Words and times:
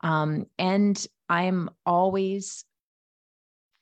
Um, 0.00 0.46
and 0.58 1.06
I'm 1.28 1.70
always 1.84 2.64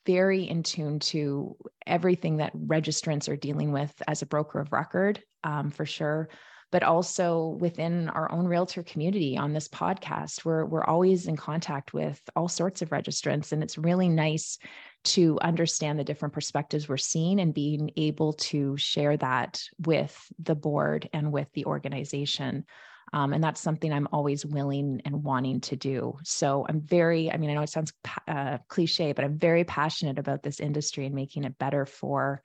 very 0.07 0.45
in 0.49 0.63
tune 0.63 1.01
to 1.01 1.57
everything 1.87 2.37
that 2.37 2.57
registrants 2.57 3.29
are 3.29 3.37
dealing 3.37 3.73
with 3.73 3.93
as 4.07 4.23
a 4.23 4.27
broker 4.27 4.61
of 4.61 4.73
record, 4.73 5.23
um, 5.45 5.71
for 5.71 5.85
sure. 5.85 6.29
But 6.73 6.83
also 6.83 7.57
within 7.61 8.09
our 8.09 8.31
own 8.31 8.47
realtor 8.47 8.83
community 8.83 9.37
on 9.37 9.53
this 9.53 9.69
podcast, 9.69 10.45
we're 10.45 10.65
we're 10.65 10.85
always 10.85 11.27
in 11.27 11.37
contact 11.37 11.95
with 11.95 12.21
all 12.35 12.49
sorts 12.49 12.83
of 12.83 12.91
registrants, 12.91 13.53
and 13.53 13.63
it's 13.63 13.79
really 13.79 14.09
nice 14.09 14.59
to 15.05 15.39
understand 15.41 15.99
the 15.99 16.05
different 16.05 16.35
perspectives 16.35 16.89
we're 16.89 16.97
seeing 16.97 17.39
and 17.39 17.55
being 17.55 17.93
able 17.97 18.33
to 18.33 18.77
share 18.77 19.17
that 19.17 19.63
with 19.85 20.17
the 20.41 20.57
board 20.57 21.09
and 21.13 21.31
with 21.31 21.47
the 21.53 21.67
organization. 21.67 22.65
Um, 23.13 23.33
and 23.33 23.43
that's 23.43 23.61
something 23.61 23.93
I'm 23.93 24.09
always 24.13 24.45
willing 24.45 25.01
and 25.05 25.23
wanting 25.23 25.61
to 25.63 25.77
do. 25.77 26.19
So 26.25 26.67
I'm 26.69 26.81
very, 26.81 27.31
I 27.31 27.37
mean, 27.37 27.51
I 27.51 27.55
know 27.55 27.63
it 27.63 27.71
sounds 27.71 27.93
uh, 28.27 28.59
cliche, 28.69 29.13
but 29.13 29.25
I'm 29.25 29.39
very 29.39 29.65
passionate 29.65 30.19
about 30.19 30.43
this 30.43 30.61
industry 30.61 31.07
and 31.07 31.15
making 31.15 31.45
it 31.45 31.59
better 31.59 31.87
for 31.87 32.43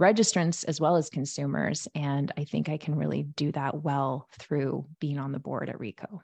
registrants 0.00 0.64
as 0.66 0.80
well 0.80 0.96
as 0.96 1.10
consumers. 1.10 1.86
And 1.94 2.32
I 2.36 2.44
think 2.44 2.68
I 2.68 2.78
can 2.78 2.96
really 2.96 3.22
do 3.22 3.52
that 3.52 3.82
well 3.82 4.28
through 4.38 4.86
being 4.98 5.18
on 5.18 5.32
the 5.32 5.38
board 5.38 5.68
at 5.68 5.78
RECO. 5.78 6.20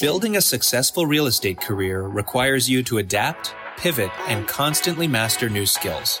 Building 0.00 0.36
a 0.36 0.42
successful 0.42 1.06
real 1.06 1.26
estate 1.26 1.60
career 1.60 2.02
requires 2.02 2.68
you 2.68 2.82
to 2.84 2.98
adapt, 2.98 3.54
pivot, 3.78 4.10
and 4.28 4.46
constantly 4.46 5.08
master 5.08 5.48
new 5.48 5.66
skills. 5.66 6.20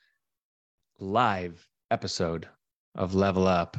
live 1.01 1.67
episode 1.89 2.47
of 2.93 3.15
Level 3.15 3.47
Up. 3.47 3.75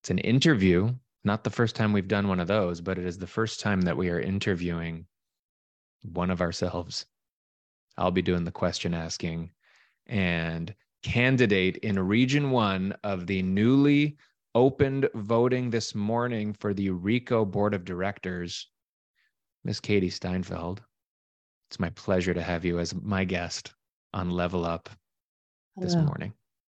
It's 0.00 0.08
an 0.08 0.16
interview, 0.16 0.94
not 1.24 1.44
the 1.44 1.50
first 1.50 1.76
time 1.76 1.92
we've 1.92 2.08
done 2.08 2.26
one 2.26 2.40
of 2.40 2.48
those, 2.48 2.80
but 2.80 2.96
it 2.96 3.04
is 3.04 3.18
the 3.18 3.26
first 3.26 3.60
time 3.60 3.82
that 3.82 3.98
we 3.98 4.08
are 4.08 4.18
interviewing 4.18 5.04
one 6.02 6.30
of 6.30 6.40
ourselves. 6.40 7.04
I'll 7.98 8.10
be 8.10 8.22
doing 8.22 8.44
the 8.44 8.50
question 8.50 8.94
asking 8.94 9.50
and 10.06 10.74
candidate 11.02 11.76
in 11.78 11.98
region 11.98 12.50
one 12.50 12.94
of 13.04 13.26
the 13.26 13.42
newly 13.42 14.16
opened 14.54 15.10
voting 15.14 15.68
this 15.68 15.94
morning 15.94 16.54
for 16.54 16.72
the 16.72 16.88
RECO 16.88 17.44
Board 17.44 17.74
of 17.74 17.84
Directors, 17.84 18.70
Miss 19.64 19.80
Katie 19.80 20.08
Steinfeld. 20.08 20.80
It's 21.68 21.78
my 21.78 21.90
pleasure 21.90 22.32
to 22.32 22.42
have 22.42 22.64
you 22.64 22.78
as 22.78 22.94
my 22.94 23.24
guest 23.24 23.74
on 24.14 24.30
Level 24.30 24.64
Up 24.64 24.88
this 25.76 25.96
morning. 25.96 26.32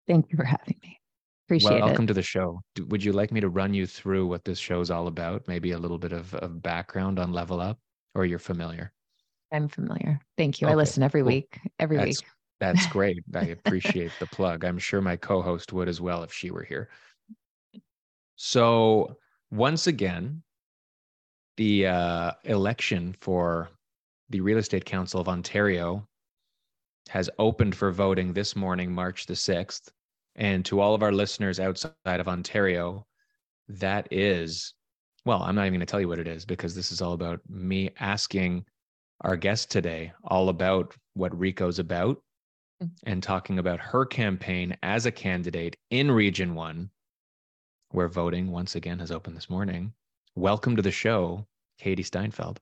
Thank 0.08 0.32
you 0.32 0.38
for 0.38 0.44
having 0.44 0.78
me. 0.84 1.00
Appreciate 1.48 1.72
Welcome 1.72 1.84
it. 1.84 1.90
Welcome 1.90 2.08
to 2.08 2.14
the 2.14 2.22
show. 2.22 2.62
Would 2.88 3.04
you 3.04 3.12
like 3.14 3.32
me 3.32 3.40
to 3.40 3.50
run 3.50 3.74
you 3.74 3.86
through 3.86 4.28
what 4.28 4.44
this 4.44 4.58
show 4.58 4.82
is 4.82 4.90
all 4.90 5.08
about? 5.08 5.48
Maybe 5.48 5.72
a 5.72 5.78
little 5.78 6.00
bit 6.00 6.12
of, 6.12 6.34
of 6.36 6.62
background 6.62 7.20
on 7.20 7.32
Level 7.32 7.60
Up, 7.60 7.78
or 8.16 8.26
you're 8.26 8.40
familiar? 8.40 8.92
I'm 9.52 9.68
familiar. 9.68 10.20
Thank 10.38 10.60
you. 10.60 10.68
Okay. 10.68 10.73
I 10.73 10.76
listen 10.76 11.04
every 11.04 11.22
cool. 11.22 11.28
week. 11.28 11.60
Every 11.80 11.98
that's, 11.98 12.22
week. 12.22 12.30
That's 12.60 12.88
great. 12.92 13.23
I 13.36 13.46
appreciate 13.46 14.12
the 14.20 14.28
plug. 14.28 14.66
I'm 14.66 14.80
sure 14.80 15.02
my 15.02 15.16
co-host 15.16 15.72
would 15.73 15.88
as 15.88 16.02
well 16.02 16.23
if 16.23 16.34
she 16.34 16.52
were 16.52 16.64
here. 16.64 16.89
So 18.36 19.17
once 19.52 19.88
again, 19.88 20.42
the 21.58 21.88
uh, 21.88 22.32
election 22.44 23.16
for 23.22 23.70
the 24.30 24.42
Real 24.42 24.58
Estate 24.58 24.86
Council 24.86 25.22
of 25.22 25.30
Ontario 25.30 26.08
has 27.10 27.30
opened 27.39 27.76
for 27.76 27.92
voting 27.92 28.33
this 28.33 28.55
morning, 28.55 28.92
March 28.92 29.26
the 29.26 29.33
6th. 29.33 29.89
And 30.36 30.66
to 30.66 30.80
all 30.80 30.93
of 30.93 31.04
our 31.04 31.11
listeners 31.11 31.60
outside 31.60 31.93
of 32.05 32.27
Ontario, 32.27 33.05
that 33.70 34.08
is, 34.11 34.73
well, 35.26 35.42
I'm 35.42 35.55
not 35.55 35.61
even 35.61 35.73
going 35.73 35.80
to 35.82 35.86
tell 35.86 36.02
you 36.02 36.08
what 36.08 36.20
it 36.20 36.27
is 36.27 36.45
because 36.45 36.76
this 36.76 36.92
is 36.92 37.02
all 37.02 37.14
about 37.14 37.42
me 37.49 37.92
asking 37.99 38.66
our 39.21 39.38
guest 39.38 39.71
today 39.71 40.11
all 40.26 40.49
about 40.49 40.95
what 41.14 41.38
RECO's 41.39 41.80
about 41.80 42.21
mm. 42.83 42.89
and 43.05 43.23
talking 43.23 43.60
about 43.60 43.80
her 43.80 44.05
campaign 44.05 44.76
as 44.83 45.05
a 45.05 45.11
candidate 45.11 45.77
in 45.89 46.11
Region 46.11 46.54
1, 46.54 46.89
where 47.92 48.10
voting 48.10 48.52
once 48.52 48.76
again 48.76 48.99
has 48.99 49.11
opened 49.11 49.37
this 49.37 49.49
morning. 49.49 49.93
Welcome 50.36 50.76
to 50.76 50.82
the 50.82 50.92
show, 50.92 51.48
Katie 51.80 52.04
Steinfeld. 52.04 52.60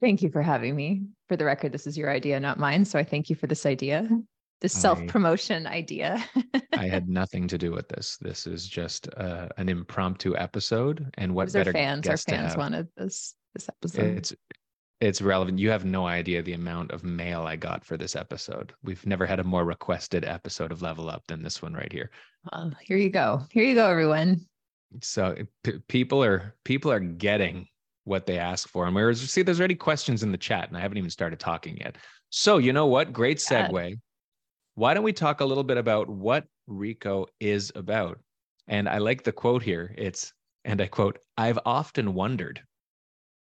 Thank 0.00 0.22
you 0.22 0.30
for 0.30 0.42
having 0.42 0.74
me. 0.74 1.02
For 1.28 1.36
the 1.36 1.44
record, 1.44 1.72
this 1.72 1.86
is 1.86 1.96
your 1.96 2.10
idea, 2.10 2.40
not 2.40 2.58
mine. 2.58 2.84
So 2.84 2.98
I 2.98 3.04
thank 3.04 3.28
you 3.28 3.36
for 3.36 3.46
this 3.46 3.66
idea, 3.66 4.08
this 4.60 4.72
self 4.72 5.04
promotion 5.06 5.66
idea. 5.66 6.24
I 6.72 6.88
had 6.88 7.08
nothing 7.08 7.46
to 7.48 7.58
do 7.58 7.70
with 7.72 7.88
this. 7.88 8.16
This 8.20 8.46
is 8.46 8.66
just 8.66 9.08
uh, 9.16 9.48
an 9.58 9.68
impromptu 9.68 10.36
episode. 10.36 11.12
And 11.18 11.34
what 11.34 11.52
better 11.52 11.70
our 11.70 11.74
fans? 11.74 12.08
Our 12.08 12.16
fans 12.16 12.56
wanted 12.56 12.88
this 12.96 13.34
this 13.54 13.68
episode. 13.68 14.16
It's 14.16 14.34
it's 15.00 15.22
relevant. 15.22 15.58
You 15.58 15.70
have 15.70 15.84
no 15.84 16.06
idea 16.06 16.42
the 16.42 16.52
amount 16.52 16.90
of 16.90 17.04
mail 17.04 17.42
I 17.42 17.56
got 17.56 17.84
for 17.84 17.96
this 17.96 18.14
episode. 18.14 18.74
We've 18.82 19.04
never 19.06 19.24
had 19.24 19.40
a 19.40 19.44
more 19.44 19.64
requested 19.64 20.24
episode 20.26 20.72
of 20.72 20.82
Level 20.82 21.08
Up 21.08 21.22
than 21.26 21.42
this 21.42 21.62
one 21.62 21.72
right 21.72 21.92
here. 21.92 22.10
Well, 22.52 22.72
here 22.82 22.98
you 22.98 23.08
go. 23.08 23.42
Here 23.50 23.64
you 23.64 23.74
go, 23.74 23.86
everyone. 23.86 24.46
So 25.02 25.36
p- 25.64 25.78
people 25.88 26.22
are 26.22 26.54
people 26.64 26.90
are 26.90 27.00
getting 27.00 27.68
what 28.04 28.26
they 28.26 28.38
ask 28.38 28.68
for. 28.68 28.86
And 28.86 28.94
we 28.94 29.14
see 29.14 29.42
there's 29.42 29.60
already 29.60 29.74
questions 29.74 30.22
in 30.22 30.32
the 30.32 30.38
chat, 30.38 30.68
and 30.68 30.76
I 30.76 30.80
haven't 30.80 30.98
even 30.98 31.10
started 31.10 31.38
talking 31.38 31.76
yet. 31.78 31.96
So 32.30 32.58
you 32.58 32.72
know 32.72 32.86
what? 32.86 33.12
Great 33.12 33.38
segue. 33.38 33.98
Why 34.74 34.94
don't 34.94 35.04
we 35.04 35.12
talk 35.12 35.40
a 35.40 35.44
little 35.44 35.64
bit 35.64 35.76
about 35.76 36.08
what 36.08 36.44
RECO 36.68 37.26
is 37.40 37.72
about? 37.74 38.18
And 38.68 38.88
I 38.88 38.98
like 38.98 39.24
the 39.24 39.32
quote 39.32 39.62
here. 39.62 39.94
It's 39.98 40.32
and 40.64 40.80
I 40.80 40.86
quote, 40.86 41.18
I've 41.36 41.58
often 41.64 42.14
wondered, 42.14 42.62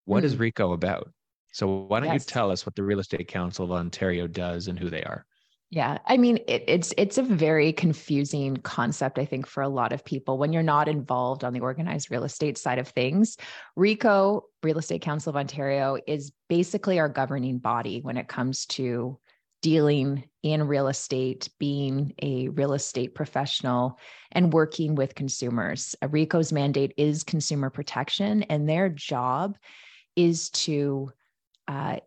what 0.05 0.23
mm. 0.23 0.27
is 0.27 0.33
hmm. 0.33 0.43
RECO 0.43 0.73
about? 0.73 1.11
So 1.51 1.67
why 1.87 1.99
don't 1.99 2.13
yes. 2.13 2.25
you 2.25 2.31
tell 2.31 2.51
us 2.51 2.65
what 2.65 2.75
the 2.75 2.83
Real 2.83 2.99
Estate 2.99 3.27
Council 3.27 3.65
of 3.65 3.71
Ontario 3.71 4.27
does 4.27 4.67
and 4.67 4.77
who 4.77 4.89
they 4.89 5.03
are? 5.03 5.25
Yeah, 5.71 5.99
I 6.07 6.17
mean 6.17 6.37
it, 6.47 6.63
it's 6.67 6.93
it's 6.97 7.19
a 7.19 7.23
very 7.23 7.71
confusing 7.71 8.57
concept 8.57 9.19
I 9.19 9.25
think 9.25 9.45
for 9.45 9.61
a 9.61 9.69
lot 9.69 9.93
of 9.93 10.03
people 10.03 10.39
when 10.39 10.51
you're 10.51 10.63
not 10.63 10.87
involved 10.87 11.43
on 11.43 11.53
the 11.53 11.59
organized 11.59 12.09
real 12.09 12.23
estate 12.23 12.57
side 12.57 12.79
of 12.79 12.87
things. 12.87 13.37
RECO, 13.77 14.41
Real 14.63 14.79
Estate 14.79 15.03
Council 15.03 15.29
of 15.29 15.35
Ontario 15.35 15.97
is 16.07 16.31
basically 16.47 16.97
our 16.97 17.09
governing 17.09 17.59
body 17.59 18.01
when 18.01 18.17
it 18.17 18.27
comes 18.27 18.65
to 18.67 19.19
dealing 19.61 20.23
in 20.41 20.65
real 20.65 20.87
estate, 20.87 21.49
being 21.59 22.13
a 22.23 22.47
real 22.49 22.73
estate 22.73 23.13
professional 23.13 23.99
and 24.31 24.53
working 24.53 24.95
with 24.95 25.13
consumers. 25.13 25.95
RECO's 26.01 26.51
mandate 26.51 26.93
is 26.97 27.23
consumer 27.23 27.69
protection 27.69 28.41
and 28.43 28.67
their 28.67 28.89
job 28.89 29.55
is 30.15 30.49
to 30.51 31.11
uh, 31.67 31.97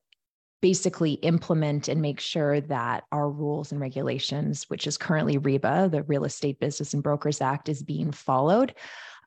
basically 0.63 1.15
implement 1.15 1.89
and 1.89 2.01
make 2.01 2.21
sure 2.21 2.61
that 2.63 3.05
our 3.13 3.29
rules 3.29 3.73
and 3.73 3.81
regulations, 3.81 4.71
which 4.71 4.87
is 4.87 4.97
currently 4.97 5.37
REBBA, 5.37 5.91
the 5.91 6.05
Real 6.05 6.25
Estate 6.25 6.61
Business 6.61 6.95
and 6.95 7.03
Brokers 7.03 7.43
Act, 7.43 7.69
is 7.69 7.83
being 7.83 8.13
followed. 8.13 8.75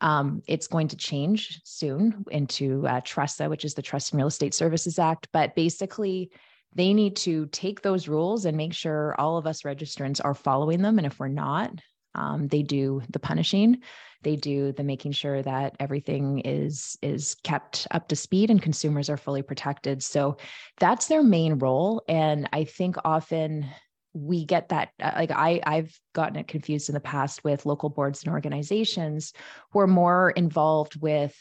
Um, 0.01 0.41
it's 0.47 0.68
going 0.68 0.88
to 0.88 0.95
change 0.95 1.62
soon 1.63 2.25
into 2.31 2.88
uh, 2.88 3.01
TRESA, 3.01 3.50
which 3.50 3.66
is 3.66 3.74
the 3.74 3.81
Trust 3.81 4.13
and 4.13 4.18
Real 4.18 4.28
Estate 4.28 4.53
Services 4.53 4.98
Act. 4.98 5.27
But 5.33 5.56
basically, 5.56 6.31
they 6.74 6.94
need 6.94 7.18
to 7.18 7.48
take 7.48 7.81
those 7.81 8.07
rules 8.07 8.45
and 8.45 8.57
make 8.57 8.74
sure 8.74 9.15
all 9.19 9.38
of 9.38 9.45
us 9.45 9.62
registrants 9.63 10.21
are 10.24 10.33
following 10.33 10.81
them. 10.81 10.98
And 10.98 11.06
if 11.06 11.19
we're 11.19 11.27
not, 11.27 11.80
um, 12.15 12.47
they 12.47 12.63
do 12.63 13.01
the 13.09 13.19
punishing. 13.19 13.81
They 14.23 14.35
do 14.35 14.71
the 14.71 14.83
making 14.83 15.12
sure 15.12 15.44
that 15.44 15.75
everything 15.79 16.39
is 16.39 16.97
is 17.01 17.35
kept 17.44 17.85
up 17.91 18.07
to 18.07 18.15
speed 18.15 18.50
and 18.50 18.62
consumers 18.62 19.09
are 19.09 19.17
fully 19.17 19.44
protected. 19.44 20.01
So 20.01 20.38
that's 20.79 21.07
their 21.07 21.23
main 21.23 21.59
role. 21.59 22.03
And 22.07 22.50
i 22.51 22.63
think 22.63 22.95
often 23.06 23.67
we 24.13 24.45
get 24.45 24.69
that 24.69 24.89
uh, 25.03 25.12
like 25.15 25.31
i 25.31 25.62
i've 25.65 26.00
gotten 26.13 26.38
it 26.38 26.47
confused 26.47 26.88
in 26.88 26.94
the 26.94 27.01
past 27.01 27.44
with 27.44 27.65
local 27.65 27.89
boards 27.89 28.23
and 28.23 28.31
organizations 28.31 29.33
who 29.71 29.79
are 29.79 29.88
more 29.88 30.29
involved 30.31 31.00
with 31.01 31.35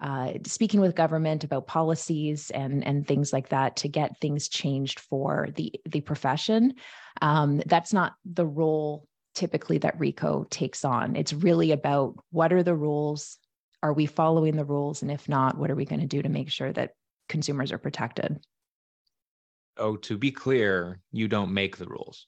uh, 0.00 0.32
speaking 0.44 0.80
with 0.80 0.94
government 0.94 1.44
about 1.44 1.66
policies 1.66 2.50
and 2.50 2.86
and 2.86 3.06
things 3.06 3.32
like 3.32 3.48
that 3.48 3.76
to 3.76 3.88
get 3.88 4.20
things 4.20 4.48
changed 4.48 5.00
for 5.00 5.48
the 5.54 5.72
the 5.86 6.00
profession. 6.00 6.74
Um, 7.22 7.62
that's 7.66 7.92
not 7.92 8.14
the 8.24 8.46
role 8.46 9.06
typically 9.34 9.78
that 9.78 9.98
RECO 9.98 10.48
takes 10.50 10.84
on. 10.84 11.16
It's 11.16 11.32
really 11.32 11.72
about 11.72 12.14
what 12.30 12.52
are 12.52 12.62
the 12.62 12.74
rules 12.74 13.38
are 13.84 13.92
we 13.92 14.06
following 14.06 14.56
the 14.56 14.64
rules? 14.64 15.02
And 15.02 15.10
if 15.10 15.28
not, 15.28 15.58
what 15.58 15.70
are 15.70 15.74
we 15.74 15.84
going 15.84 16.00
to 16.00 16.06
do 16.06 16.22
to 16.22 16.28
make 16.30 16.48
sure 16.50 16.72
that 16.72 16.92
consumers 17.28 17.70
are 17.70 17.76
protected? 17.76 18.42
Oh, 19.76 19.96
to 19.96 20.16
be 20.16 20.30
clear, 20.30 21.00
you 21.12 21.28
don't 21.28 21.52
make 21.52 21.76
the 21.76 21.84
rules. 21.84 22.26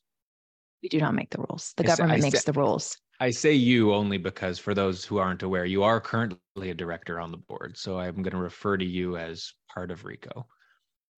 We 0.83 0.91
do 0.91 1.01
not 1.01 1.15
make 1.15 1.31
the 1.31 1.39
rules. 1.39 1.73
The 1.79 1.85
I 1.85 1.87
government 1.87 2.21
I 2.21 2.23
makes 2.23 2.41
say- 2.43 2.53
the 2.53 2.61
rules. 2.61 2.99
I 3.19 3.31
say 3.31 3.55
you 3.55 3.95
only 3.95 4.19
because 4.19 4.59
for 4.59 4.75
those 4.75 5.03
who 5.03 5.17
aren't 5.17 5.43
aware, 5.43 5.65
you 5.65 5.83
are 5.83 5.99
currently 5.99 6.69
a 6.69 6.75
director 6.75 7.19
on 7.19 7.31
the 7.31 7.39
board. 7.39 7.79
So 7.79 7.99
I'm 7.99 8.17
going 8.17 8.33
to 8.33 8.37
refer 8.37 8.77
to 8.77 8.85
you 8.85 9.17
as 9.17 9.55
part 9.73 9.91
of 9.91 10.05
RECO. 10.05 10.47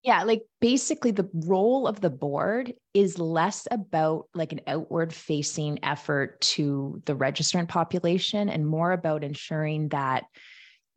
Yeah, 0.04 0.22
like 0.22 0.42
basically 0.60 1.10
the 1.10 1.28
role 1.32 1.86
of 1.88 2.00
the 2.00 2.10
board 2.10 2.72
is 2.94 3.18
less 3.18 3.66
about 3.70 4.28
like 4.32 4.52
an 4.52 4.60
outward 4.66 5.12
facing 5.12 5.80
effort 5.82 6.40
to 6.40 7.02
the 7.04 7.16
registrant 7.16 7.68
population 7.68 8.48
and 8.48 8.66
more 8.66 8.92
about 8.92 9.24
ensuring 9.24 9.88
that 9.88 10.24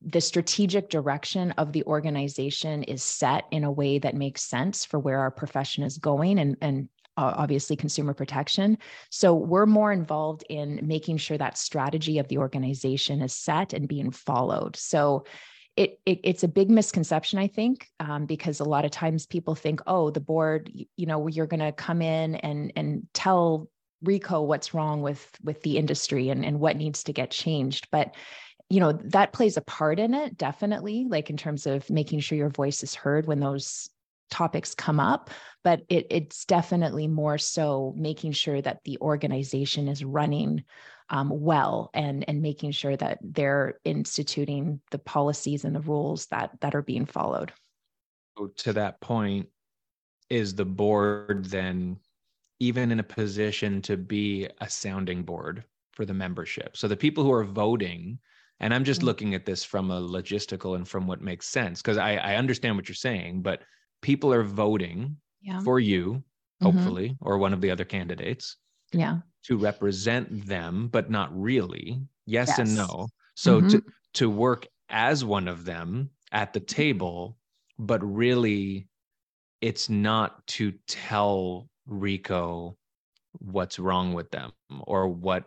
the 0.03 0.21
strategic 0.21 0.89
direction 0.89 1.51
of 1.53 1.74
the 1.74 1.83
organization 1.83 2.83
is 2.83 3.03
set 3.03 3.45
in 3.51 3.63
a 3.63 3.71
way 3.71 4.00
that 4.00 4.15
makes 4.15 4.44
sense 4.44 4.86
for 4.86 5.00
where 5.00 5.19
our 5.19 5.31
profession 5.31 5.83
is 5.83 5.97
going 5.97 6.39
and 6.39 6.57
and 6.62 6.89
uh, 7.18 7.33
obviously 7.36 7.75
consumer 7.75 8.13
protection. 8.13 8.77
So 9.09 9.33
we're 9.36 9.65
more 9.65 9.92
involved 9.92 10.44
in 10.50 10.80
making 10.81 11.18
sure 11.18 11.38
that 11.38 11.57
strategy 11.57 12.19
of 12.19 12.27
the 12.30 12.38
organization 12.38 13.21
is 13.21 13.33
set 13.33 13.74
and 13.74 13.88
being 13.88 14.12
followed. 14.12 14.75
So 14.75 15.25
it, 15.81 16.00
it 16.06 16.19
it's 16.24 16.44
a 16.44 16.48
big 16.48 16.69
misconception, 16.69 17.39
I 17.39 17.48
think, 17.48 17.88
um, 18.00 18.25
because 18.25 18.60
a 18.60 18.66
lot 18.66 18.86
of 18.86 18.92
times 18.92 19.25
people 19.25 19.56
think, 19.56 19.81
oh, 19.88 20.12
the 20.12 20.19
board, 20.19 20.72
y- 20.74 20.86
you 20.95 21.07
know, 21.07 21.28
you're 21.28 21.48
going 21.48 21.60
to 21.62 21.72
come 21.72 22.01
in 22.01 22.36
and 22.36 22.72
and 22.75 23.07
tell 23.13 23.68
RECO 24.06 24.45
what's 24.45 24.74
wrong 24.74 25.01
with 25.01 25.28
with 25.44 25.62
the 25.63 25.78
industry 25.78 26.30
and 26.30 26.45
and 26.45 26.60
what 26.60 26.78
needs 26.78 27.04
to 27.06 27.13
get 27.13 27.31
changed, 27.31 27.88
but 27.92 28.16
you 28.69 28.80
know 28.80 28.94
that 28.94 29.33
plays 29.33 29.57
a 29.57 29.62
part 29.62 30.00
in 30.00 30.13
it 30.13 30.38
definitely 30.38 31.06
like 31.10 31.30
in 31.30 31.36
terms 31.36 31.68
of 31.68 31.89
making 31.89 32.22
sure 32.22 32.38
your 32.38 32.50
voice 32.50 32.83
is 32.83 32.95
heard 32.95 33.28
when 33.28 33.42
those 33.42 33.89
topics 34.30 34.74
come 34.74 35.00
up. 35.00 35.30
But 35.63 35.81
it, 35.89 36.07
it's 36.10 36.45
definitely 36.45 37.07
more 37.07 37.38
so 37.38 37.94
making 37.98 38.31
sure 38.31 38.62
that 38.62 38.80
the 38.86 38.98
organization 39.00 39.88
is 39.88 40.04
running 40.04 40.63
um, 41.12 41.30
well 41.31 41.92
and 41.94 42.28
and 42.30 42.42
making 42.42 42.72
sure 42.72 42.98
that 42.98 43.19
they're 43.24 43.80
instituting 43.86 44.81
the 44.92 45.00
policies 45.00 45.66
and 45.66 45.75
the 45.75 45.81
rules 45.81 46.28
that 46.28 46.60
that 46.62 46.75
are 46.75 46.84
being 46.84 47.06
followed 47.06 47.54
So 48.38 48.48
to 48.48 48.74
that 48.74 49.02
point, 49.02 49.50
is 50.30 50.56
the 50.56 50.66
board 50.66 51.46
then 51.46 52.00
even 52.60 52.92
in 52.92 53.00
a 53.00 53.04
position 53.04 53.81
to 53.84 53.98
be 53.98 54.50
a 54.62 54.69
sounding 54.69 55.24
board 55.24 55.66
for 55.94 56.06
the 56.06 56.13
membership? 56.16 56.78
So 56.78 56.88
the 56.88 56.98
people 56.98 57.24
who 57.24 57.34
are 57.34 57.44
voting, 57.46 58.19
and 58.60 58.74
I'm 58.74 58.86
just 58.86 59.04
Mhm. 59.04 59.04
looking 59.04 59.36
at 59.36 59.46
this 59.46 59.64
from 59.66 59.92
a 59.92 60.02
logistical 60.02 60.75
and 60.75 60.88
from 60.88 61.07
what 61.07 61.22
makes 61.22 61.48
sense, 61.48 61.81
because 61.81 61.98
I, 61.98 62.16
I 62.18 62.36
understand 62.38 62.78
what 62.78 62.88
you're 62.90 62.96
saying, 62.96 63.44
but 63.44 63.64
people 64.02 64.34
are 64.34 64.44
voting 64.44 65.18
yeah 65.42 65.66
for 65.66 65.80
you, 65.80 66.24
Mhm. 66.62 66.96
hopefully, 66.96 67.18
or 67.22 67.38
one 67.40 67.54
of 67.54 67.62
the 67.62 67.72
other 67.72 67.86
candidates 67.86 68.57
yeah 68.94 69.22
to 69.44 69.58
represent 69.58 70.46
them, 70.46 70.88
but 70.88 71.10
not 71.10 71.30
really. 71.40 72.00
Yes, 72.26 72.60
and 72.60 72.76
no. 72.76 73.08
So 73.36 73.62
Mhm. 73.62 73.70
to 73.72 73.84
to 74.14 74.30
work 74.30 74.68
as 74.90 75.24
one 75.24 75.48
of 75.48 75.66
them 75.66 76.12
at 76.32 76.54
the 76.54 76.60
table, 76.60 77.38
but 77.80 78.04
really 78.04 78.88
it's 79.62 79.90
not 79.90 80.46
to 80.48 80.72
tell 80.88 81.70
RECO 81.88 82.78
what's 83.40 83.80
wrong 83.80 84.14
with 84.14 84.30
them 84.32 84.52
or 84.82 85.08
what 85.08 85.46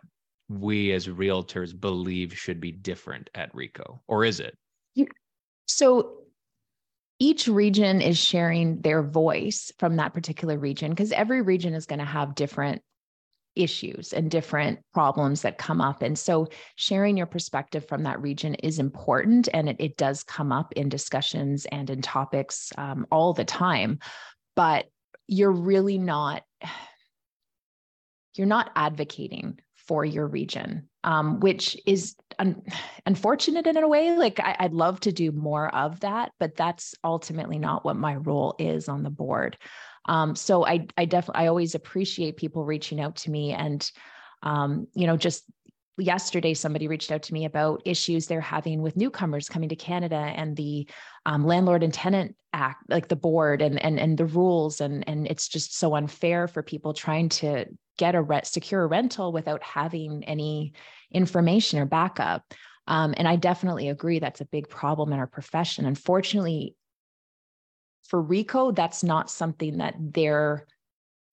we 0.49 0.91
as 0.93 1.07
realtors 1.07 1.79
believe 1.79 2.37
should 2.37 2.59
be 2.59 2.71
different 2.71 3.29
at 3.35 3.53
RECO. 3.53 4.01
Or 4.07 4.25
is 4.25 4.39
it? 4.39 4.57
So 5.67 6.21
each 7.19 7.47
region 7.47 8.01
is 8.01 8.17
sharing 8.17 8.81
their 8.81 9.01
voice 9.03 9.71
from 9.79 9.95
that 9.95 10.13
particular 10.13 10.57
region 10.57 10.91
because 10.91 11.11
every 11.11 11.41
region 11.41 11.73
is 11.73 11.85
going 11.85 11.99
to 11.99 12.05
have 12.05 12.35
different 12.35 12.81
issues 13.55 14.13
and 14.13 14.29
different 14.29 14.79
problems 14.93 15.41
that 15.41 15.57
come 15.57 15.81
up. 15.81 16.01
And 16.01 16.17
so 16.17 16.47
sharing 16.75 17.17
your 17.17 17.25
perspective 17.25 17.87
from 17.87 18.03
that 18.03 18.21
region 18.21 18.55
is 18.55 18.79
important 18.79 19.49
and 19.53 19.69
it, 19.69 19.77
it 19.79 19.97
does 19.97 20.23
come 20.23 20.51
up 20.51 20.73
in 20.73 20.89
discussions 20.89 21.65
and 21.71 21.89
in 21.89 22.01
topics 22.01 22.71
um, 22.77 23.05
all 23.11 23.33
the 23.33 23.45
time. 23.45 23.99
But 24.55 24.85
you're 25.27 25.51
really 25.51 25.97
not 25.97 26.43
you're 28.35 28.47
not 28.47 28.71
advocating 28.75 29.59
for 29.87 30.03
your 30.03 30.27
region, 30.27 30.89
um, 31.03 31.39
which 31.39 31.77
is 31.85 32.15
un- 32.39 32.61
unfortunate 33.05 33.67
in 33.67 33.77
a 33.77 33.87
way. 33.87 34.17
Like 34.17 34.39
I, 34.39 34.55
I'd 34.59 34.73
love 34.73 34.99
to 35.01 35.11
do 35.11 35.31
more 35.31 35.73
of 35.73 35.99
that, 36.01 36.31
but 36.39 36.55
that's 36.55 36.95
ultimately 37.03 37.59
not 37.59 37.85
what 37.85 37.95
my 37.95 38.15
role 38.15 38.55
is 38.59 38.89
on 38.89 39.03
the 39.03 39.09
board. 39.09 39.57
Um, 40.07 40.35
so 40.35 40.65
I, 40.65 40.87
I 40.97 41.05
definitely, 41.05 41.43
I 41.43 41.47
always 41.47 41.75
appreciate 41.75 42.37
people 42.37 42.65
reaching 42.65 43.01
out 43.01 43.15
to 43.17 43.31
me, 43.31 43.53
and 43.53 43.89
um, 44.43 44.87
you 44.93 45.07
know, 45.07 45.17
just 45.17 45.43
yesterday 45.97 46.53
somebody 46.53 46.87
reached 46.87 47.11
out 47.11 47.23
to 47.23 47.33
me 47.33 47.45
about 47.45 47.81
issues 47.85 48.27
they're 48.27 48.41
having 48.41 48.81
with 48.81 48.97
newcomers 48.97 49.47
coming 49.47 49.69
to 49.69 49.75
Canada 49.75 50.15
and 50.35 50.55
the 50.55 50.87
um, 51.25 51.45
landlord 51.45 51.83
and 51.83 51.93
tenant 51.93 52.35
act, 52.53 52.83
like 52.89 53.07
the 53.07 53.15
board 53.15 53.61
and 53.61 53.81
and 53.83 53.99
and 53.99 54.17
the 54.17 54.25
rules, 54.25 54.81
and 54.81 55.07
and 55.07 55.27
it's 55.27 55.47
just 55.47 55.77
so 55.77 55.95
unfair 55.95 56.47
for 56.47 56.61
people 56.61 56.93
trying 56.93 57.29
to 57.29 57.65
get 57.97 58.15
a 58.15 58.21
rent, 58.21 58.45
secure 58.45 58.83
a 58.83 58.87
rental 58.87 59.31
without 59.31 59.63
having 59.63 60.23
any 60.25 60.73
information 61.11 61.79
or 61.79 61.85
backup. 61.85 62.43
Um, 62.87 63.13
and 63.17 63.27
I 63.27 63.35
definitely 63.35 63.89
agree 63.89 64.19
that's 64.19 64.41
a 64.41 64.45
big 64.45 64.69
problem 64.69 65.11
in 65.13 65.19
our 65.19 65.27
profession. 65.27 65.85
Unfortunately, 65.85 66.75
for 68.07 68.21
RECO, 68.21 68.75
that's 68.75 69.03
not 69.03 69.29
something 69.29 69.77
that 69.77 69.95
they're 69.99 70.65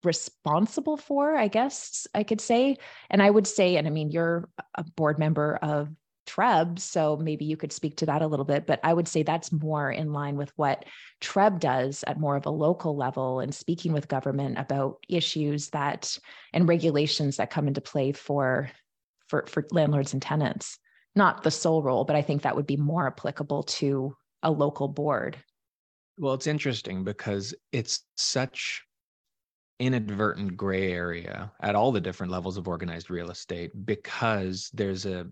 responsible 0.05 0.97
for, 0.97 1.37
I 1.37 1.49
guess 1.49 2.07
I 2.15 2.23
could 2.25 2.41
say. 2.41 2.77
And 3.11 3.23
I 3.23 3.31
would 3.31 3.47
say, 3.47 3.77
and 3.77 3.87
I 3.87 3.91
mean, 3.91 4.11
you're 4.11 4.49
a 4.75 4.85
board 4.85 5.19
member 5.19 5.57
of 5.63 5.89
TREB, 6.27 6.79
so 6.79 7.17
maybe 7.17 7.45
you 7.45 7.57
could 7.57 7.73
speak 7.73 7.97
to 7.97 8.07
that 8.07 8.23
a 8.23 8.27
little 8.27 8.45
bit, 8.45 8.67
but 8.67 8.81
I 8.85 8.95
would 8.95 9.09
say 9.09 9.23
that's 9.23 9.53
more 9.53 9.91
in 9.91 10.13
line 10.13 10.37
with 10.37 10.53
what 10.57 10.85
TREB 11.21 11.59
does 11.59 12.05
at 12.07 12.21
more 12.21 12.37
of 12.37 12.47
a 12.47 12.51
local 12.51 12.97
level 12.97 13.41
and 13.41 13.55
speaking 13.55 13.93
with 13.93 14.09
government 14.09 14.59
about 14.59 14.99
issues 15.09 15.71
that 15.71 16.17
and 16.53 16.69
regulations 16.69 17.37
that 17.37 17.51
come 17.51 17.67
into 17.69 17.81
play 17.81 18.13
for 18.13 18.71
for 19.29 19.47
for 19.47 19.67
landlords 19.73 20.13
and 20.13 20.23
tenants. 20.23 20.79
Not 21.15 21.43
the 21.43 21.51
sole 21.51 21.83
role, 21.83 22.05
but 22.05 22.17
I 22.17 22.23
think 22.23 22.43
that 22.43 22.57
would 22.57 22.67
be 22.67 22.77
more 22.77 23.07
applicable 23.07 23.65
to 23.65 24.17
a 24.43 24.51
local 24.51 24.89
board. 24.89 25.37
Well, 26.23 26.35
it's 26.35 26.47
interesting 26.47 27.03
because 27.03 27.53
it's 27.73 28.07
such 28.17 28.85
inadvertent 29.81 30.57
gray 30.57 30.93
area 30.93 31.53
at 31.61 31.75
all 31.75 31.91
the 31.91 32.01
different 32.01 32.31
levels 32.31 32.57
of 32.57 32.69
organized 32.69 33.11
real 33.11 33.29
estate 33.33 33.73
because 33.85 34.71
there's 34.73 35.05
a 35.05 35.27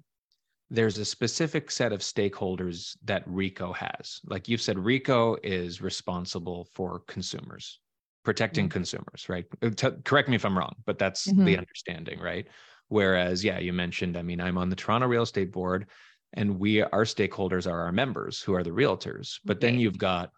there's 0.71 0.99
a 0.99 1.05
specific 1.05 1.71
set 1.71 1.93
of 1.93 2.00
stakeholders 2.00 2.97
that 3.05 3.26
RECO 3.29 3.73
has. 3.75 4.21
Like 4.26 4.49
you've 4.49 4.62
said, 4.62 4.79
RECO 4.79 5.37
is 5.45 5.81
responsible 5.83 6.67
for 6.75 7.00
consumers, 7.09 7.81
protecting 8.25 8.69
Mhm. 8.69 8.71
consumers, 8.71 9.29
right? 9.29 9.47
Uh, 9.62 9.71
t- 9.71 9.91
correct 10.05 10.29
me 10.29 10.37
if 10.37 10.45
I'm 10.45 10.59
wrong, 10.59 10.75
but 10.87 10.99
that's 10.99 11.35
the 11.45 11.57
Mhm. 11.57 11.59
understanding, 11.59 12.21
right? 12.21 12.49
Whereas, 12.88 13.45
yeah, 13.45 13.61
you 13.61 13.73
mentioned, 13.73 14.17
I 14.17 14.23
mean, 14.23 14.41
I'm 14.41 14.59
on 14.59 14.71
the 14.71 14.76
Toronto 14.76 15.09
Real 15.09 15.23
Estate 15.23 15.53
Board, 15.53 15.88
and 16.35 16.59
we, 16.59 16.83
our 16.83 17.05
stakeholders 17.05 17.71
are 17.71 17.81
our 17.83 17.93
members 17.93 18.43
who 18.43 18.55
are 18.55 18.65
the 18.65 18.71
realtors. 18.71 19.41
But 19.45 19.61
then 19.61 19.79
you've 19.79 19.99
got 19.99 20.33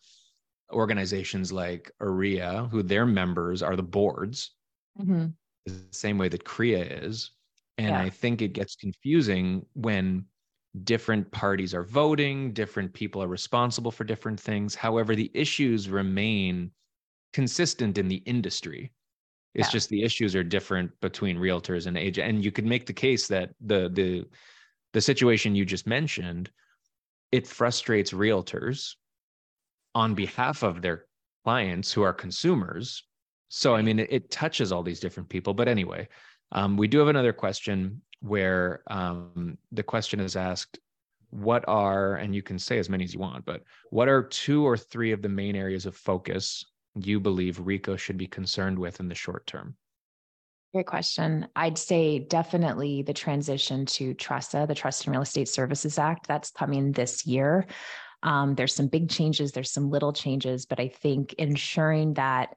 organizations 0.73 1.53
like 1.53 1.91
OREA, 2.01 2.69
who 2.71 2.83
their 2.83 3.07
members 3.07 3.63
are 3.63 3.77
the 3.77 3.83
boards, 3.83 4.53
Mhm. 4.99 5.35
the 5.67 5.89
same 5.93 6.19
way 6.19 6.29
that 6.29 6.45
CREA 6.45 6.83
is. 7.05 7.31
And 7.79 7.97
Yeah. 7.97 8.01
I 8.01 8.11
think 8.11 8.43
it 8.43 8.53
gets 8.53 8.77
confusing 8.77 9.67
when 9.75 10.27
different 10.85 11.31
parties 11.33 11.75
are 11.75 11.83
voting, 11.85 12.53
different 12.53 12.95
people 12.95 13.23
are 13.23 13.29
responsible 13.29 13.91
for 13.91 14.05
different 14.05 14.41
things. 14.41 14.75
However, 14.75 15.15
the 15.15 15.31
issues 15.35 15.89
remain 15.89 16.73
consistent 17.33 17.99
in 17.99 18.09
the 18.09 18.19
industry. 18.27 18.93
It's 19.55 19.69
Yeah. 19.69 19.73
just 19.73 19.91
the 19.91 20.03
issues 20.05 20.37
are 20.37 20.45
different 20.45 20.99
between 21.01 21.39
realtors 21.39 21.87
and 21.87 21.97
agent. 21.99 22.29
And 22.29 22.45
you 22.45 22.53
could 22.53 22.67
make 22.67 22.87
the 22.87 22.95
case 22.95 23.29
that 23.29 23.55
the 23.61 23.89
the 23.91 24.27
the 24.95 25.01
situation 25.03 25.55
you 25.57 25.65
just 25.67 25.87
mentioned, 25.87 26.51
it 27.33 27.47
frustrates 27.47 28.13
realtors 28.13 28.97
on 29.95 30.15
behalf 30.15 30.63
of 30.63 30.83
their 30.83 31.07
clients 31.45 31.93
who 31.93 32.03
are 32.03 32.13
consumers. 32.13 33.05
So 33.49 33.75
I 33.75 33.83
mean, 33.83 33.99
it, 33.99 34.09
it 34.11 34.31
touches 34.31 34.73
all 34.73 34.83
these 34.83 35.01
different 35.01 35.29
people. 35.29 35.55
But 35.55 35.69
anyway, 35.69 36.09
um, 36.53 36.77
we 36.77 36.89
do 36.89 36.99
have 36.99 37.09
another 37.09 37.33
question 37.33 38.01
where 38.21 38.83
um, 38.89 39.59
the 39.73 39.83
question 39.83 40.21
is 40.21 40.37
asked 40.37 40.79
what 41.31 41.65
are 41.67 42.17
and 42.17 42.35
you 42.35 42.43
can 42.43 42.59
say 42.59 42.79
as 42.79 42.91
many 42.91 43.05
as 43.05 43.15
you 43.15 43.21
want 43.21 43.43
but 43.47 43.63
what 43.89 44.07
are 44.07 44.23
two 44.23 44.67
or 44.67 44.77
three 44.77 45.13
of 45.13 45.23
the 45.23 45.29
main 45.29 45.57
areas 45.57 45.87
of 45.87 45.97
focus 45.97 46.67
you 46.95 47.19
believe 47.19 47.57
RECO 47.57 47.97
should 47.97 48.19
be 48.19 48.27
concerned 48.27 48.79
with 48.79 49.01
in 49.01 49.09
the 49.09 49.15
short 49.15 49.47
term 49.47 49.75
Great 50.75 50.87
question. 50.87 51.47
I'd 51.55 51.77
say 51.77 52.19
definitely 52.19 53.03
the 53.03 53.13
transition 53.13 53.85
to 53.85 54.15
TRESA, 54.15 54.67
the 54.67 54.75
Trust 54.75 55.05
and 55.05 55.13
Real 55.13 55.21
Estate 55.21 55.49
Services 55.49 55.99
Act, 55.99 56.27
that's 56.27 56.51
coming 56.51 56.93
this 56.93 57.27
year. 57.27 57.67
Um, 58.23 58.55
there's 58.55 58.75
some 58.75 58.89
big 58.89 59.09
changes, 59.09 59.53
there's 59.53 59.73
some 59.73 59.91
little 59.91 60.13
changes, 60.13 60.67
but 60.67 60.79
I 60.79 60.89
think 60.89 61.35
ensuring 61.35 62.15
that 62.15 62.55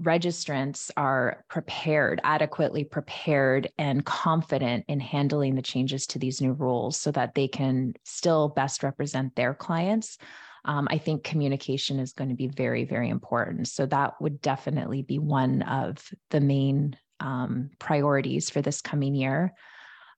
registrants 0.00 0.90
are 0.96 1.44
prepared, 1.48 2.20
adequately 2.22 2.84
prepared, 2.84 3.70
and 3.78 4.04
confident 4.04 4.84
in 4.88 5.00
handling 5.00 5.54
the 5.54 5.62
changes 5.62 6.06
to 6.08 6.18
these 6.18 6.40
new 6.40 6.52
rules 6.52 6.98
so 6.98 7.10
that 7.12 7.34
they 7.34 7.48
can 7.48 7.94
still 8.04 8.48
best 8.48 8.82
represent 8.82 9.34
their 9.34 9.54
clients. 9.54 10.18
Um, 10.66 10.88
I 10.90 10.98
think 10.98 11.24
communication 11.24 11.98
is 11.98 12.12
going 12.12 12.28
to 12.28 12.36
be 12.36 12.48
very, 12.48 12.84
very 12.84 13.08
important. 13.08 13.68
So 13.68 13.86
that 13.86 14.20
would 14.20 14.40
definitely 14.40 15.02
be 15.02 15.18
one 15.18 15.62
of 15.62 16.04
the 16.30 16.40
main 16.40 16.98
um, 17.20 17.70
priorities 17.78 18.50
for 18.50 18.60
this 18.60 18.80
coming 18.80 19.14
year. 19.14 19.54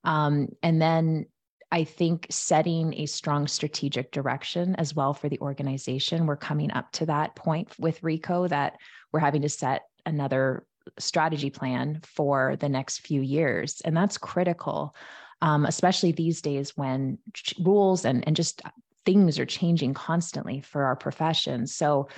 Um, 0.04 0.48
and 0.62 0.80
then 0.80 1.26
I 1.70 1.84
think 1.84 2.26
setting 2.30 2.94
a 2.94 3.06
strong 3.06 3.46
strategic 3.46 4.10
direction 4.10 4.75
as 4.76 4.94
well 4.94 5.12
for 5.12 5.28
the 5.28 5.38
organization. 5.40 6.26
We're 6.26 6.37
coming 6.37 6.70
up 6.72 6.90
to 6.92 7.06
that 7.06 7.37
point 7.37 7.75
with 7.78 8.00
RECO 8.00 8.48
that 8.48 8.78
we're 9.12 9.20
having 9.20 9.42
to 9.42 9.48
set 9.48 9.82
another 10.06 10.64
strategy 10.98 11.50
plan 11.50 12.00
for 12.02 12.56
the 12.56 12.68
next 12.68 13.00
few 13.00 13.20
years. 13.20 13.82
And 13.84 13.94
that's 13.94 14.16
critical, 14.16 14.94
um, 15.42 15.66
especially 15.66 16.12
these 16.12 16.40
days 16.40 16.76
when 16.76 17.18
ch- 17.34 17.54
rules 17.60 18.06
and, 18.06 18.26
and 18.26 18.34
just 18.34 18.62
things 19.04 19.38
are 19.38 19.46
changing 19.46 19.92
constantly 19.92 20.62
for 20.62 20.84
our 20.84 20.96
profession. 20.96 21.66
So, 21.66 22.08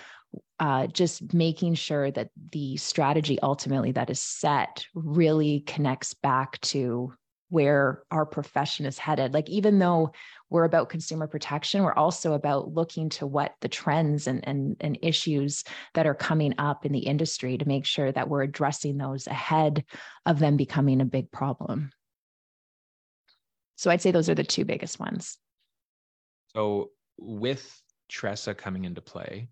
uh, 0.61 0.87
just 0.87 1.35
making 1.35 1.75
sure 1.75 2.11
that 2.13 2.31
the 2.53 2.77
strategy 2.77 3.41
ultimately 3.41 3.91
that 3.93 4.11
is 4.11 4.23
set 4.23 4.87
really 4.95 5.61
connects 5.67 6.15
back 6.15 6.61
to 6.61 7.13
where 7.51 8.03
our 8.11 8.25
profession 8.25 8.87
is 8.87 8.99
headed. 8.99 9.35
Like, 9.35 9.51
even 9.51 9.79
though 9.79 10.13
we're 10.49 10.65
about 10.65 10.89
consumer 10.89 11.27
protection, 11.27 11.83
we're 11.83 11.93
also 11.93 12.33
about 12.33 12.73
looking 12.73 13.09
to 13.11 13.27
what 13.27 13.55
the 13.61 13.69
trends 13.69 14.27
and, 14.27 14.47
and, 14.49 14.77
and 14.81 14.99
issues 15.03 15.65
that 15.95 16.07
are 16.07 16.15
coming 16.15 16.55
up 16.59 16.87
in 16.87 16.93
the 16.93 17.01
industry 17.01 17.59
to 17.59 17.69
make 17.69 17.85
sure 17.85 18.11
that 18.11 18.29
we're 18.29 18.43
addressing 18.43 18.97
those 18.97 19.27
ahead 19.27 19.85
of 20.27 20.39
them 20.39 20.57
becoming 20.57 21.01
a 21.01 21.05
big 21.05 21.31
problem. 21.31 21.91
So 23.77 23.91
I'd 23.91 24.01
say 24.01 24.11
those 24.11 24.29
are 24.29 24.35
the 24.35 24.45
two 24.45 24.65
biggest 24.65 25.01
ones. 25.01 25.37
So 26.55 26.91
with 27.19 27.83
TRESA 28.11 28.57
coming 28.57 28.85
into 28.85 29.01
play, 29.01 29.49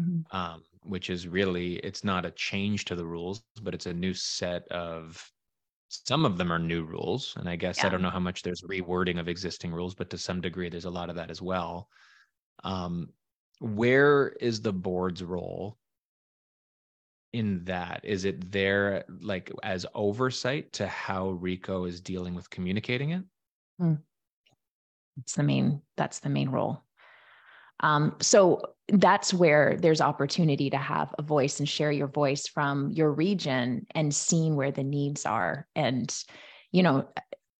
mm-hmm. 0.00 0.36
um, 0.36 0.62
which 0.82 1.10
is 1.10 1.28
really 1.28 1.74
it's 1.76 2.02
not 2.02 2.24
a 2.24 2.30
change 2.30 2.86
to 2.86 2.96
the 2.96 3.04
rules, 3.04 3.42
but 3.62 3.74
it's 3.74 3.86
a 3.86 3.92
new 3.92 4.14
set 4.14 4.66
of 4.68 5.30
some 5.90 6.24
of 6.24 6.38
them 6.38 6.52
are 6.52 6.58
new 6.58 6.84
rules 6.84 7.34
and 7.36 7.48
i 7.48 7.56
guess 7.56 7.78
yeah. 7.78 7.86
i 7.86 7.88
don't 7.88 8.02
know 8.02 8.10
how 8.10 8.20
much 8.20 8.42
there's 8.42 8.62
rewording 8.62 9.18
of 9.18 9.28
existing 9.28 9.72
rules 9.72 9.94
but 9.94 10.08
to 10.08 10.16
some 10.16 10.40
degree 10.40 10.68
there's 10.68 10.84
a 10.84 10.90
lot 10.90 11.10
of 11.10 11.16
that 11.16 11.30
as 11.30 11.42
well 11.42 11.88
um, 12.62 13.08
where 13.60 14.28
is 14.40 14.60
the 14.60 14.72
board's 14.72 15.22
role 15.22 15.76
in 17.32 17.64
that 17.64 18.00
is 18.04 18.24
it 18.24 18.50
there 18.52 19.04
like 19.20 19.52
as 19.62 19.86
oversight 19.94 20.72
to 20.72 20.86
how 20.86 21.38
RECO 21.40 21.88
is 21.88 22.00
dealing 22.00 22.34
with 22.34 22.50
communicating 22.50 23.10
it 23.10 23.24
mm. 23.80 23.98
it's 25.18 25.34
the 25.34 25.42
main 25.42 25.80
that's 25.96 26.20
the 26.20 26.28
main 26.28 26.48
role 26.48 26.82
um, 27.80 28.16
so 28.20 28.62
that's 28.88 29.32
where 29.32 29.76
there's 29.78 30.00
opportunity 30.00 30.70
to 30.70 30.76
have 30.76 31.14
a 31.18 31.22
voice 31.22 31.58
and 31.58 31.68
share 31.68 31.92
your 31.92 32.08
voice 32.08 32.46
from 32.46 32.90
your 32.90 33.12
region 33.12 33.86
and 33.94 34.14
seeing 34.14 34.56
where 34.56 34.72
the 34.72 34.84
needs 34.84 35.26
are. 35.26 35.66
And, 35.74 36.14
you 36.72 36.82
know, 36.82 37.08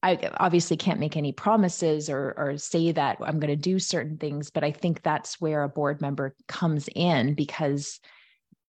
I 0.03 0.31
obviously 0.39 0.77
can't 0.77 1.01
make 1.01 1.17
any 1.17 1.33
promises 1.33 2.09
or, 2.09 2.35
or 2.37 2.57
say 2.57 2.93
that 2.93 3.19
I'm 3.21 3.39
going 3.39 3.55
to 3.55 3.57
do 3.57 3.79
certain 3.79 4.17
things, 4.17 4.51
but 4.51 4.65
I 4.65 4.73
think 4.73 5.03
that's 5.03 5.41
where 5.41 5.63
a 5.63 5.69
board 5.69 6.01
member 6.01 6.35
comes 6.49 6.89
in 6.95 7.35
because 7.35 8.01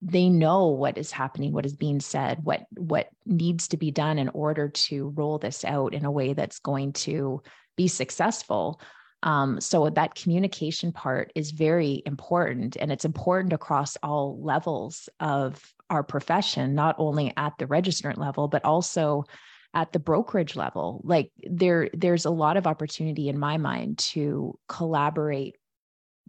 they 0.01 0.29
know 0.29 0.67
what 0.67 0.97
is 0.97 1.11
happening, 1.11 1.53
what 1.53 1.65
is 1.65 1.75
being 1.75 1.99
said, 1.99 2.39
what 2.43 2.65
what 2.75 3.07
needs 3.25 3.67
to 3.69 3.77
be 3.77 3.91
done 3.91 4.17
in 4.17 4.29
order 4.29 4.67
to 4.67 5.13
roll 5.15 5.37
this 5.37 5.63
out 5.63 5.93
in 5.93 6.05
a 6.05 6.11
way 6.11 6.33
that's 6.33 6.59
going 6.59 6.93
to 6.93 7.41
be 7.77 7.87
successful. 7.87 8.81
Um, 9.23 9.61
so 9.61 9.89
that 9.89 10.15
communication 10.15 10.91
part 10.91 11.31
is 11.35 11.51
very 11.51 12.01
important 12.05 12.75
and 12.75 12.91
it's 12.91 13.05
important 13.05 13.53
across 13.53 13.97
all 14.01 14.41
levels 14.41 15.09
of 15.19 15.73
our 15.89 16.03
profession, 16.03 16.73
not 16.73 16.95
only 16.97 17.33
at 17.37 17.53
the 17.59 17.67
registrant 17.67 18.17
level, 18.17 18.47
but 18.47 18.65
also 18.65 19.25
at 19.73 19.91
the 19.93 19.99
brokerage 19.99 20.55
level. 20.55 21.01
Like 21.03 21.31
there, 21.43 21.89
there's 21.93 22.25
a 22.25 22.31
lot 22.31 22.57
of 22.57 22.67
opportunity 22.67 23.29
in 23.29 23.37
my 23.37 23.57
mind 23.57 23.99
to 23.99 24.57
collaborate 24.67 25.55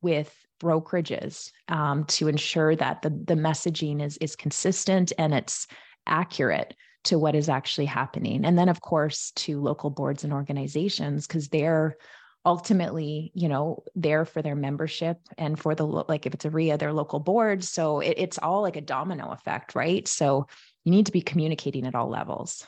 with 0.01 0.35
brokerages 0.61 1.51
um, 1.69 2.05
to 2.05 2.29
ensure 2.29 2.77
that 2.77 3.03
the, 3.03 3.11
the 3.11 3.35
messaging 3.35 4.03
is, 4.03 4.17
is 4.19 4.37
consistent 4.37 5.13
and 5.19 5.33
it's 5.33 5.67
accurate 6.07 6.75
to 7.05 7.19
what 7.19 7.35
is 7.35 7.49
actually 7.49 7.87
happening. 7.87 8.45
And 8.45 8.57
then, 8.57 8.69
of 8.69 8.81
course, 8.81 9.33
to 9.37 9.61
local 9.61 9.91
boards 9.91 10.25
and 10.25 10.33
organizations, 10.33 11.27
because 11.27 11.49
they're 11.49 11.97
ultimately 12.45 13.31
you 13.35 13.49
know 13.49 13.85
there 13.95 14.25
for 14.25 14.43
their 14.43 14.57
membership 14.57 15.19
and 15.39 15.59
for 15.59 15.75
the 15.75 15.85
like 15.85 16.27
if 16.27 16.35
it's 16.35 16.45
OREA 16.45 16.77
their 16.77 16.93
local 16.93 17.21
boards 17.21 17.69
so 17.69 18.01
it, 18.01 18.15
it's 18.17 18.39
all 18.39 18.63
like 18.63 18.77
a 18.77 18.81
domino 18.81 19.31
effect 19.31 19.75
right? 19.75 20.09
So 20.09 20.47
you 20.85 20.91
need 20.91 21.07
to 21.07 21.13
be 21.13 21.23
communicating 21.23 21.87
at 21.87 21.95
all 21.95 22.09
levels. 22.09 22.67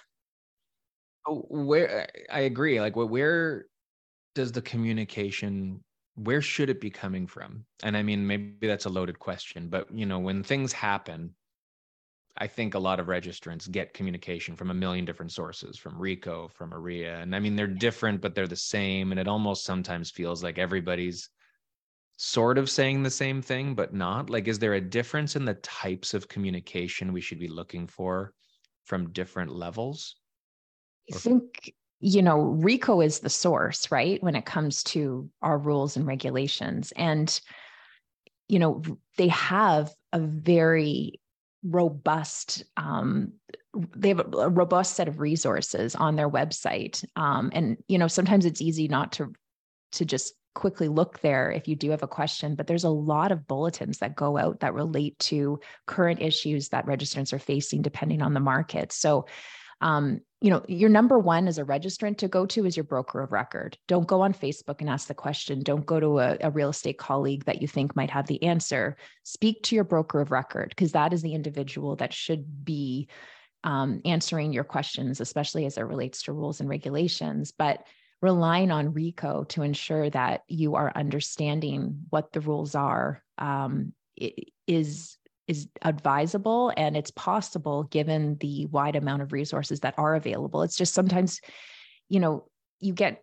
Oh, 1.27 1.47
where 1.49 2.09
i 2.31 2.41
agree. 2.41 2.81
Like 2.81 2.95
where 2.97 3.67
does 4.35 4.53
the 4.53 4.63
communication 4.63 5.83
where 6.17 6.41
should 6.41 6.71
it 6.71 6.81
be 6.81 6.91
coming 6.91 7.27
from? 7.27 7.65
And 7.83 7.97
i 7.97 8.03
mean 8.03 8.27
maybe 8.27 8.67
that's 8.67 8.85
a 8.85 8.91
loaded 8.91 9.19
question 9.19 9.69
but 9.69 9.89
you 9.93 10.07
know 10.07 10.21
when 10.21 10.43
things 10.43 10.73
happen 10.73 11.35
I 12.37 12.49
think 12.49 12.75
a 12.75 12.81
lot 12.81 12.99
of 12.99 13.07
registrants 13.07 13.71
get 13.71 13.95
communication 13.95 14.57
from 14.57 14.71
a 14.71 14.75
million 14.75 15.05
different 15.05 15.31
sources, 15.31 15.79
from 15.79 15.99
RECO, 15.99 16.51
from 16.51 16.73
OREA. 16.73 17.23
And 17.23 17.35
I 17.35 17.39
mean, 17.39 17.55
they're 17.55 17.69
different, 17.69 18.21
but 18.21 18.35
they're 18.35 18.49
the 18.49 18.57
same. 18.57 19.13
And 19.13 19.21
it 19.21 19.29
almost 19.29 19.65
sometimes 19.65 20.11
feels 20.11 20.43
like 20.43 20.59
everybody's 20.59 21.31
sort 22.17 22.59
of 22.59 22.69
saying 22.69 23.03
the 23.03 23.11
same 23.11 23.41
thing, 23.41 23.75
but 23.75 23.95
not. 23.95 24.31
Like, 24.31 24.49
is 24.49 24.59
there 24.59 24.75
a 24.75 24.81
difference 24.81 25.37
in 25.37 25.45
the 25.45 25.55
types 25.55 26.13
of 26.13 26.29
communication 26.29 27.13
we 27.13 27.21
should 27.21 27.39
be 27.39 27.49
looking 27.49 27.87
for 27.87 28.33
from 28.85 29.13
different 29.13 29.55
levels? 29.55 30.17
I 31.13 31.17
think, 31.17 31.73
you 32.01 32.23
know, 32.23 32.57
RECO 32.61 33.05
is 33.05 33.21
the 33.21 33.31
source, 33.31 33.93
right? 33.93 34.21
When 34.23 34.35
it 34.35 34.45
comes 34.45 34.83
to 34.85 35.31
our 35.41 35.59
rules 35.59 35.97
and 35.97 36.07
regulations. 36.07 36.93
And, 36.97 37.41
you 38.49 38.59
know, 38.59 38.83
they 39.19 39.29
have 39.29 39.95
a 40.13 40.19
very 40.19 41.21
robust 41.65 42.63
um, 42.77 43.33
they 43.97 44.09
have 44.09 44.21
a, 44.21 44.49
robust 44.49 44.95
set 44.95 45.09
of 45.09 45.21
resources 45.21 45.95
on 45.95 46.17
their 46.17 46.31
website. 46.31 47.05
Um, 47.17 47.51
and 47.53 47.77
you 47.89 47.99
know 47.99 48.09
sometimes 48.09 48.45
it's 48.45 48.61
easy 48.61 48.89
not 48.89 49.13
to 49.13 49.33
to 49.93 50.05
just 50.05 50.35
quickly 50.55 50.87
look 50.87 51.19
there 51.21 51.51
if 51.51 51.67
you 51.67 51.75
do 51.75 51.91
have 51.91 52.05
a 52.05 52.09
question 52.09 52.55
but 52.55 52.69
there's 52.69 52.85
a 52.85 52.89
lot 52.89 53.33
of 53.33 53.45
bulletins 53.49 53.99
that 53.99 54.15
go 54.15 54.39
out 54.39 54.61
that 54.61 54.73
relate 54.73 55.19
to 55.19 55.59
current 55.87 56.23
issues 56.23 56.69
that 56.69 56.87
registrants 56.87 57.33
are 57.33 57.41
facing 57.41 57.83
depending 57.83 58.23
on 58.23 58.35
the 58.35 58.41
market. 58.41 58.93
So 58.93 59.27
um, 59.81 60.21
you 60.45 60.51
know, 60.51 60.63
your 60.69 60.91
number 60.91 61.19
one 61.19 61.49
as 61.49 61.57
a 61.57 61.65
registrant 61.65 62.19
to 62.19 62.29
go 62.29 62.45
to 62.45 62.67
is 62.67 62.77
your 62.77 62.85
broker 62.85 63.23
of 63.23 63.33
record. 63.33 63.79
Don't 63.89 64.07
go 64.07 64.21
on 64.21 64.35
Facebook 64.35 64.83
and 64.83 64.91
ask 64.91 65.09
the 65.09 65.15
question. 65.15 65.63
Don't 65.63 65.87
go 65.87 65.99
to 65.99 66.19
a, 66.19 66.37
a 66.43 66.51
real 66.51 66.69
estate 66.69 66.99
colleague 66.99 67.47
that 67.47 67.63
you 67.63 67.67
think 67.67 67.97
might 67.97 68.11
have 68.11 68.27
the 68.27 68.43
answer. 68.43 68.99
Speak 69.23 69.63
to 69.63 69.75
your 69.75 69.85
broker 69.85 70.21
of 70.21 70.31
record 70.31 70.69
because 70.69 70.93
that 70.93 71.15
is 71.15 71.23
the 71.23 71.33
individual 71.33 71.97
that 71.97 72.13
should 72.13 72.63
be 72.63 73.09
um, 73.65 74.03
answering 74.05 74.53
your 74.53 74.65
questions, 74.65 75.19
especially 75.19 75.65
as 75.65 75.79
it 75.79 75.85
relates 75.85 76.25
to 76.25 76.35
rules 76.35 76.61
and 76.61 76.69
regulations. 76.69 77.51
But 77.51 77.87
relying 78.21 78.71
on 78.71 78.93
RECO 78.93 79.49
to 79.49 79.63
ensure 79.63 80.11
that 80.11 80.43
you 80.47 80.75
are 80.75 80.93
understanding 80.95 82.05
what 82.11 82.35
the 82.35 82.43
rules 82.43 82.75
are 82.75 83.23
um, 83.39 83.95
is 84.67 85.17
is 85.47 85.69
advisable 85.83 86.73
and 86.77 86.97
it's 86.97 87.11
possible 87.11 87.85
given 87.85 88.37
the 88.41 88.67
wide 88.67 88.97
amount 88.97 89.23
of 89.23 89.33
resources 89.33 89.81
that 89.81 89.95
are 89.99 90.15
available. 90.15 90.63
It's 90.63 90.77
just 90.77 90.95
sometimes 90.95 91.41
you 92.09 92.21
know 92.21 92.47
you 92.81 92.93
get 92.93 93.23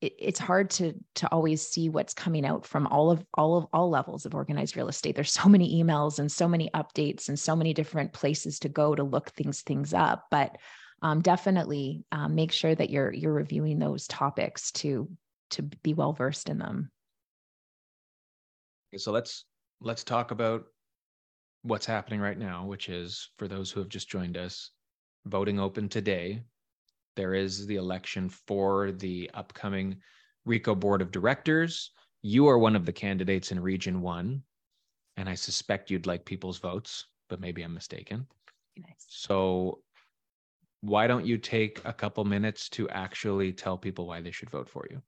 it, 0.00 0.14
it's 0.18 0.38
hard 0.38 0.70
to 0.70 0.94
to 1.16 1.28
always 1.32 1.66
see 1.66 1.88
what's 1.88 2.14
coming 2.14 2.44
out 2.44 2.66
from 2.66 2.86
all 2.86 3.10
of 3.10 3.24
all 3.34 3.56
of 3.56 3.66
all 3.72 3.90
levels 3.90 4.26
of 4.26 4.34
organized 4.34 4.76
real 4.76 4.88
estate. 4.88 5.14
There's 5.14 5.32
so 5.32 5.48
many 5.48 5.82
emails 5.82 6.18
and 6.18 6.30
so 6.30 6.46
many 6.46 6.70
updates 6.74 7.28
and 7.28 7.38
so 7.38 7.56
many 7.56 7.72
different 7.72 8.12
places 8.12 8.58
to 8.60 8.68
go 8.68 8.94
to 8.94 9.02
look 9.02 9.30
things 9.30 9.62
things 9.62 9.94
up. 9.94 10.26
But 10.30 10.56
um, 11.02 11.20
definitely 11.20 12.04
um, 12.12 12.34
make 12.34 12.52
sure 12.52 12.74
that 12.74 12.90
you're 12.90 13.12
you're 13.12 13.32
reviewing 13.32 13.78
those 13.78 14.06
topics 14.06 14.72
to 14.72 15.08
to 15.50 15.62
be 15.62 15.94
well 15.94 16.12
versed 16.12 16.48
in 16.48 16.58
them. 16.58 16.90
So 18.96 19.10
let's 19.10 19.44
let's 19.80 20.04
talk 20.04 20.30
about 20.30 20.64
what's 21.64 21.86
happening 21.86 22.20
right 22.20 22.38
now, 22.38 22.64
which 22.66 22.88
is 22.88 23.30
for 23.38 23.48
those 23.48 23.70
who 23.70 23.80
have 23.80 23.88
just 23.88 24.08
joined 24.08 24.36
us, 24.36 24.70
voting 25.24 25.58
open 25.58 25.88
today. 25.88 26.42
There 27.16 27.34
is 27.34 27.66
the 27.66 27.76
election 27.76 28.28
for 28.28 28.92
the 28.92 29.30
upcoming 29.32 29.96
RECO 30.46 30.78
Board 30.78 31.00
of 31.00 31.10
Directors. 31.10 31.90
You 32.22 32.46
are 32.48 32.58
one 32.58 32.76
of 32.76 32.84
the 32.84 32.92
candidates 32.92 33.50
in 33.50 33.60
Region 33.60 34.02
1, 34.02 34.42
and 35.16 35.28
I 35.28 35.34
suspect 35.34 35.90
you'd 35.90 36.06
like 36.06 36.26
people's 36.26 36.58
votes, 36.58 37.06
but 37.30 37.40
maybe 37.40 37.62
I'm 37.62 37.72
mistaken. 37.72 38.26
Nice. 38.76 39.06
So, 39.08 39.80
why 40.82 41.06
don't 41.06 41.24
you 41.24 41.38
take 41.38 41.80
a 41.86 41.94
couple 41.94 42.24
minutes 42.26 42.68
to 42.70 42.88
actually 42.90 43.52
tell 43.54 43.78
people 43.78 44.06
why 44.06 44.20
they 44.20 44.32
should 44.32 44.50
vote 44.50 44.68
for 44.68 44.86
you 44.90 45.00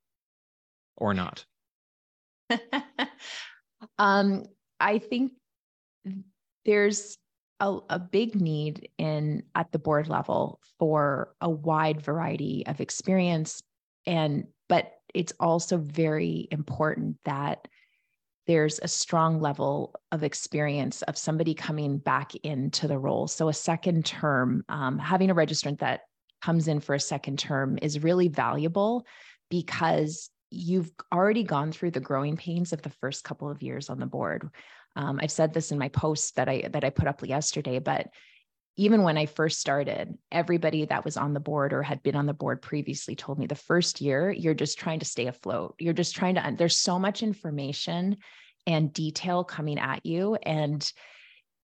or 0.97 1.13
not? 1.13 1.45
um, 3.99 4.45
I 4.81 4.99
think 4.99 5.33
there's 6.67 7.17
a, 7.61 7.79
a 7.89 7.99
big 7.99 8.39
need 8.39 8.91
in 8.99 9.45
at 9.55 9.73
the 9.73 9.79
board 9.79 10.09
level 10.09 10.61
for 10.79 11.33
a 11.41 11.49
wide 11.49 12.03
variety 12.03 12.65
of 12.67 12.81
experience. 12.81 13.63
And 14.05 14.49
but 14.69 14.93
it's 15.15 15.33
also 15.41 15.79
very 15.79 16.49
important 16.51 17.17
that 17.25 17.67
there's 18.47 18.79
a 18.81 18.89
strong 18.89 19.41
level 19.41 19.95
of 20.13 20.23
experience 20.23 21.03
of 21.03 21.17
somebody 21.17 21.55
coming 21.55 21.99
back 21.99 22.35
into 22.37 22.87
the 22.87 22.99
role. 22.99 23.27
So 23.27 23.49
a 23.49 23.55
second 23.55 24.05
term 24.05 24.65
um, 24.69 24.99
having 24.99 25.31
a 25.31 25.35
registrant 25.35 25.79
that 25.79 26.03
comes 26.43 26.69
in 26.69 26.81
for 26.81 26.95
a 26.95 27.01
second 27.01 27.39
term 27.39 27.79
is 27.81 28.03
really 28.03 28.29
valuable 28.29 29.07
because 29.51 30.31
you've 30.51 30.93
already 31.13 31.43
gone 31.43 31.73
through 31.73 31.91
the 31.91 32.01
growing 32.01 32.37
pains 32.37 32.73
of 32.73 32.83
the 32.83 32.91
first 32.91 33.25
couple 33.25 33.51
of 33.51 33.63
years 33.63 33.89
on 33.89 33.99
the 33.99 34.07
board 34.07 34.49
um, 34.97 35.21
I've 35.23 35.31
said 35.31 35.53
this 35.53 35.71
in 35.71 35.79
my 35.79 35.89
post 35.89 36.37
that 36.37 36.49
I 36.49 36.69
that 36.73 36.85
I 36.85 36.91
put 36.91 37.07
up 37.07 37.25
yesterday, 37.25 37.79
but 37.79 38.09
even 38.79 39.03
when 39.03 39.17
I 39.17 39.27
first 39.27 39.61
started, 39.61 40.19
everybody 40.31 40.85
that 40.85 41.05
was 41.05 41.17
on 41.17 41.33
the 41.33 41.41
board 41.41 41.73
or 41.73 41.83
had 41.83 42.03
been 42.03 42.17
on 42.17 42.27
the 42.27 42.35
board 42.35 42.61
previously 42.61 43.15
told 43.15 43.39
me 43.39 43.47
the 43.47 43.55
first 43.55 44.01
year 44.01 44.31
you're 44.31 44.55
just 44.55 44.79
trying 44.79 44.99
to 44.99 45.07
stay 45.07 45.27
afloat. 45.27 45.75
You're 45.79 45.95
just 45.95 46.17
trying 46.17 46.35
to. 46.35 46.55
There's 46.57 46.77
so 46.77 46.99
much 46.99 47.23
information 47.23 48.17
and 48.67 48.93
detail 48.93 49.45
coming 49.45 49.79
at 49.79 50.05
you, 50.05 50.35
and 50.37 50.91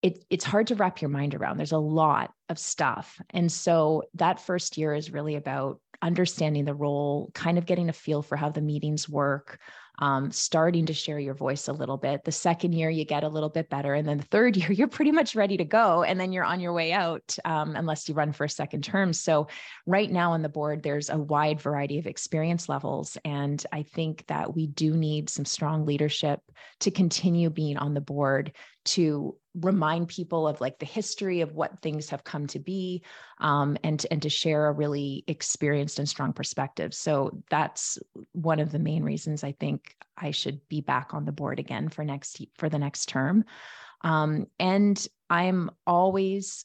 it, 0.02 0.24
it's 0.30 0.44
hard 0.44 0.68
to 0.68 0.74
wrap 0.74 1.00
your 1.00 1.10
mind 1.10 1.34
around. 1.34 1.56
There's 1.56 1.72
a 1.72 1.78
lot 1.78 2.32
of 2.48 2.58
stuff, 2.58 3.20
and 3.30 3.50
so 3.50 4.04
that 4.14 4.40
first 4.40 4.76
year 4.76 4.94
is 4.94 5.12
really 5.12 5.36
about 5.36 5.80
understanding 6.00 6.64
the 6.64 6.74
role, 6.74 7.30
kind 7.32 7.58
of 7.58 7.66
getting 7.66 7.88
a 7.88 7.92
feel 7.92 8.22
for 8.22 8.36
how 8.36 8.50
the 8.50 8.60
meetings 8.60 9.08
work, 9.08 9.58
um, 10.02 10.32
starting 10.32 10.86
to 10.86 10.92
share 10.92 11.20
your 11.20 11.32
voice 11.32 11.68
a 11.68 11.72
little 11.72 11.96
bit. 11.96 12.24
The 12.24 12.32
second 12.32 12.72
year, 12.72 12.90
you 12.90 13.04
get 13.04 13.22
a 13.22 13.28
little 13.28 13.48
bit 13.48 13.70
better. 13.70 13.94
And 13.94 14.06
then 14.06 14.18
the 14.18 14.24
third 14.24 14.56
year, 14.58 14.72
you're 14.72 14.88
pretty 14.88 15.12
much 15.12 15.36
ready 15.36 15.56
to 15.56 15.64
go. 15.64 16.02
And 16.02 16.18
then 16.18 16.32
you're 16.32 16.42
on 16.42 16.58
your 16.58 16.72
way 16.72 16.92
out, 16.92 17.36
um, 17.44 17.76
unless 17.76 18.08
you 18.08 18.14
run 18.16 18.32
for 18.32 18.42
a 18.42 18.50
second 18.50 18.82
term. 18.82 19.12
So, 19.12 19.46
right 19.86 20.10
now 20.10 20.32
on 20.32 20.42
the 20.42 20.48
board, 20.48 20.82
there's 20.82 21.08
a 21.08 21.16
wide 21.16 21.60
variety 21.60 22.00
of 22.00 22.08
experience 22.08 22.68
levels. 22.68 23.16
And 23.24 23.64
I 23.70 23.84
think 23.84 24.26
that 24.26 24.52
we 24.52 24.66
do 24.66 24.92
need 24.92 25.30
some 25.30 25.44
strong 25.44 25.86
leadership 25.86 26.40
to 26.80 26.90
continue 26.90 27.48
being 27.48 27.76
on 27.76 27.94
the 27.94 28.00
board 28.00 28.52
to 28.84 29.36
remind 29.54 30.08
people 30.08 30.48
of 30.48 30.60
like 30.60 30.78
the 30.78 30.86
history 30.86 31.42
of 31.42 31.52
what 31.52 31.82
things 31.82 32.08
have 32.08 32.24
come 32.24 32.46
to 32.46 32.58
be 32.58 33.02
um, 33.38 33.76
and 33.84 34.06
and 34.10 34.22
to 34.22 34.30
share 34.30 34.66
a 34.66 34.72
really 34.72 35.24
experienced 35.26 35.98
and 35.98 36.08
strong 36.08 36.32
perspective 36.32 36.94
so 36.94 37.42
that's 37.50 37.98
one 38.32 38.60
of 38.60 38.72
the 38.72 38.78
main 38.78 39.02
reasons 39.02 39.44
i 39.44 39.52
think 39.52 39.91
i 40.16 40.30
should 40.30 40.66
be 40.68 40.80
back 40.80 41.14
on 41.14 41.24
the 41.24 41.32
board 41.32 41.58
again 41.58 41.88
for 41.88 42.04
next 42.04 42.44
for 42.56 42.68
the 42.68 42.78
next 42.78 43.06
term 43.06 43.44
um, 44.02 44.46
and 44.58 45.06
i'm 45.30 45.70
always 45.86 46.64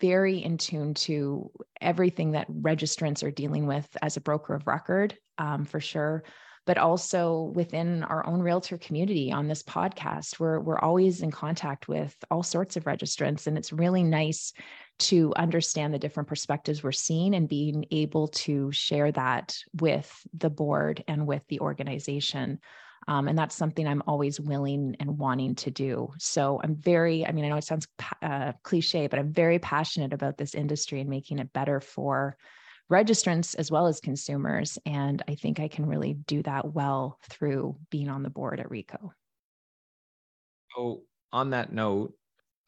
very 0.00 0.38
in 0.38 0.58
tune 0.58 0.94
to 0.94 1.50
everything 1.80 2.32
that 2.32 2.50
registrants 2.50 3.22
are 3.22 3.30
dealing 3.30 3.66
with 3.66 3.88
as 4.02 4.16
a 4.16 4.20
broker 4.20 4.54
of 4.54 4.66
record 4.66 5.16
um, 5.38 5.64
for 5.64 5.80
sure 5.80 6.24
but 6.66 6.78
also 6.78 7.52
within 7.54 8.02
our 8.04 8.26
own 8.26 8.40
realtor 8.40 8.78
community 8.78 9.30
on 9.30 9.48
this 9.48 9.62
podcast. 9.62 10.40
We're, 10.40 10.60
we're 10.60 10.78
always 10.78 11.20
in 11.20 11.30
contact 11.30 11.88
with 11.88 12.16
all 12.30 12.42
sorts 12.42 12.76
of 12.76 12.84
registrants, 12.84 13.46
and 13.46 13.58
it's 13.58 13.72
really 13.72 14.02
nice 14.02 14.52
to 14.98 15.32
understand 15.36 15.92
the 15.92 15.98
different 15.98 16.28
perspectives 16.28 16.82
we're 16.82 16.92
seeing 16.92 17.34
and 17.34 17.48
being 17.48 17.84
able 17.90 18.28
to 18.28 18.70
share 18.72 19.10
that 19.12 19.56
with 19.80 20.26
the 20.32 20.50
board 20.50 21.02
and 21.08 21.26
with 21.26 21.42
the 21.48 21.60
organization. 21.60 22.60
Um, 23.06 23.28
and 23.28 23.36
that's 23.36 23.54
something 23.54 23.86
I'm 23.86 24.02
always 24.06 24.40
willing 24.40 24.96
and 25.00 25.18
wanting 25.18 25.56
to 25.56 25.70
do. 25.70 26.12
So 26.18 26.60
I'm 26.62 26.76
very, 26.76 27.26
I 27.26 27.32
mean, 27.32 27.44
I 27.44 27.48
know 27.48 27.56
it 27.56 27.64
sounds 27.64 27.86
uh, 28.22 28.52
cliche, 28.62 29.08
but 29.08 29.18
I'm 29.18 29.32
very 29.32 29.58
passionate 29.58 30.12
about 30.12 30.38
this 30.38 30.54
industry 30.54 31.00
and 31.00 31.10
making 31.10 31.38
it 31.38 31.52
better 31.52 31.80
for 31.80 32.36
registrants 32.90 33.54
as 33.56 33.70
well 33.70 33.86
as 33.86 34.00
consumers. 34.00 34.78
And 34.86 35.22
I 35.28 35.34
think 35.34 35.60
I 35.60 35.68
can 35.68 35.86
really 35.86 36.14
do 36.14 36.42
that 36.44 36.72
well 36.72 37.18
through 37.28 37.76
being 37.90 38.08
on 38.08 38.22
the 38.22 38.30
board 38.30 38.60
at 38.60 38.70
RECO. 38.70 39.10
So, 40.74 41.02
on 41.32 41.50
that 41.50 41.72
note, 41.72 42.14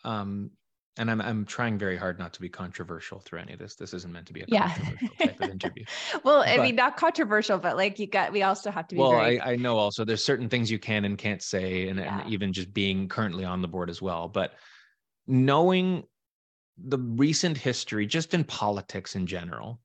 um, 0.04 0.50
and 0.98 1.10
I'm 1.10 1.20
I'm 1.20 1.44
trying 1.44 1.78
very 1.78 1.96
hard 1.96 2.18
not 2.18 2.32
to 2.34 2.40
be 2.40 2.48
controversial 2.48 3.20
through 3.20 3.40
any 3.40 3.52
of 3.52 3.58
this. 3.58 3.74
This 3.74 3.92
isn't 3.92 4.12
meant 4.12 4.26
to 4.26 4.32
be 4.32 4.40
a 4.40 4.44
yeah. 4.48 4.72
controversial 4.72 5.08
type 5.18 5.40
of 5.40 5.50
interview. 5.50 5.84
well, 6.24 6.42
I 6.46 6.56
mean, 6.58 6.74
not 6.74 6.96
controversial, 6.96 7.58
but 7.58 7.76
like 7.76 7.98
you 7.98 8.06
got, 8.06 8.32
we 8.32 8.42
also 8.42 8.70
have 8.70 8.88
to 8.88 8.94
be. 8.94 9.00
Well, 9.00 9.12
very... 9.12 9.40
I, 9.40 9.52
I 9.52 9.56
know 9.56 9.76
also 9.76 10.04
there's 10.04 10.24
certain 10.24 10.48
things 10.48 10.70
you 10.70 10.78
can 10.78 11.04
and 11.04 11.18
can't 11.18 11.42
say, 11.42 11.88
and, 11.88 11.98
yeah. 11.98 12.20
and 12.20 12.32
even 12.32 12.52
just 12.52 12.72
being 12.72 13.08
currently 13.08 13.44
on 13.44 13.62
the 13.62 13.68
board 13.68 13.90
as 13.90 14.00
well. 14.00 14.28
But 14.28 14.54
knowing 15.26 16.04
the 16.78 16.98
recent 16.98 17.56
history, 17.56 18.06
just 18.06 18.32
in 18.32 18.44
politics 18.44 19.16
in 19.16 19.26
general, 19.26 19.80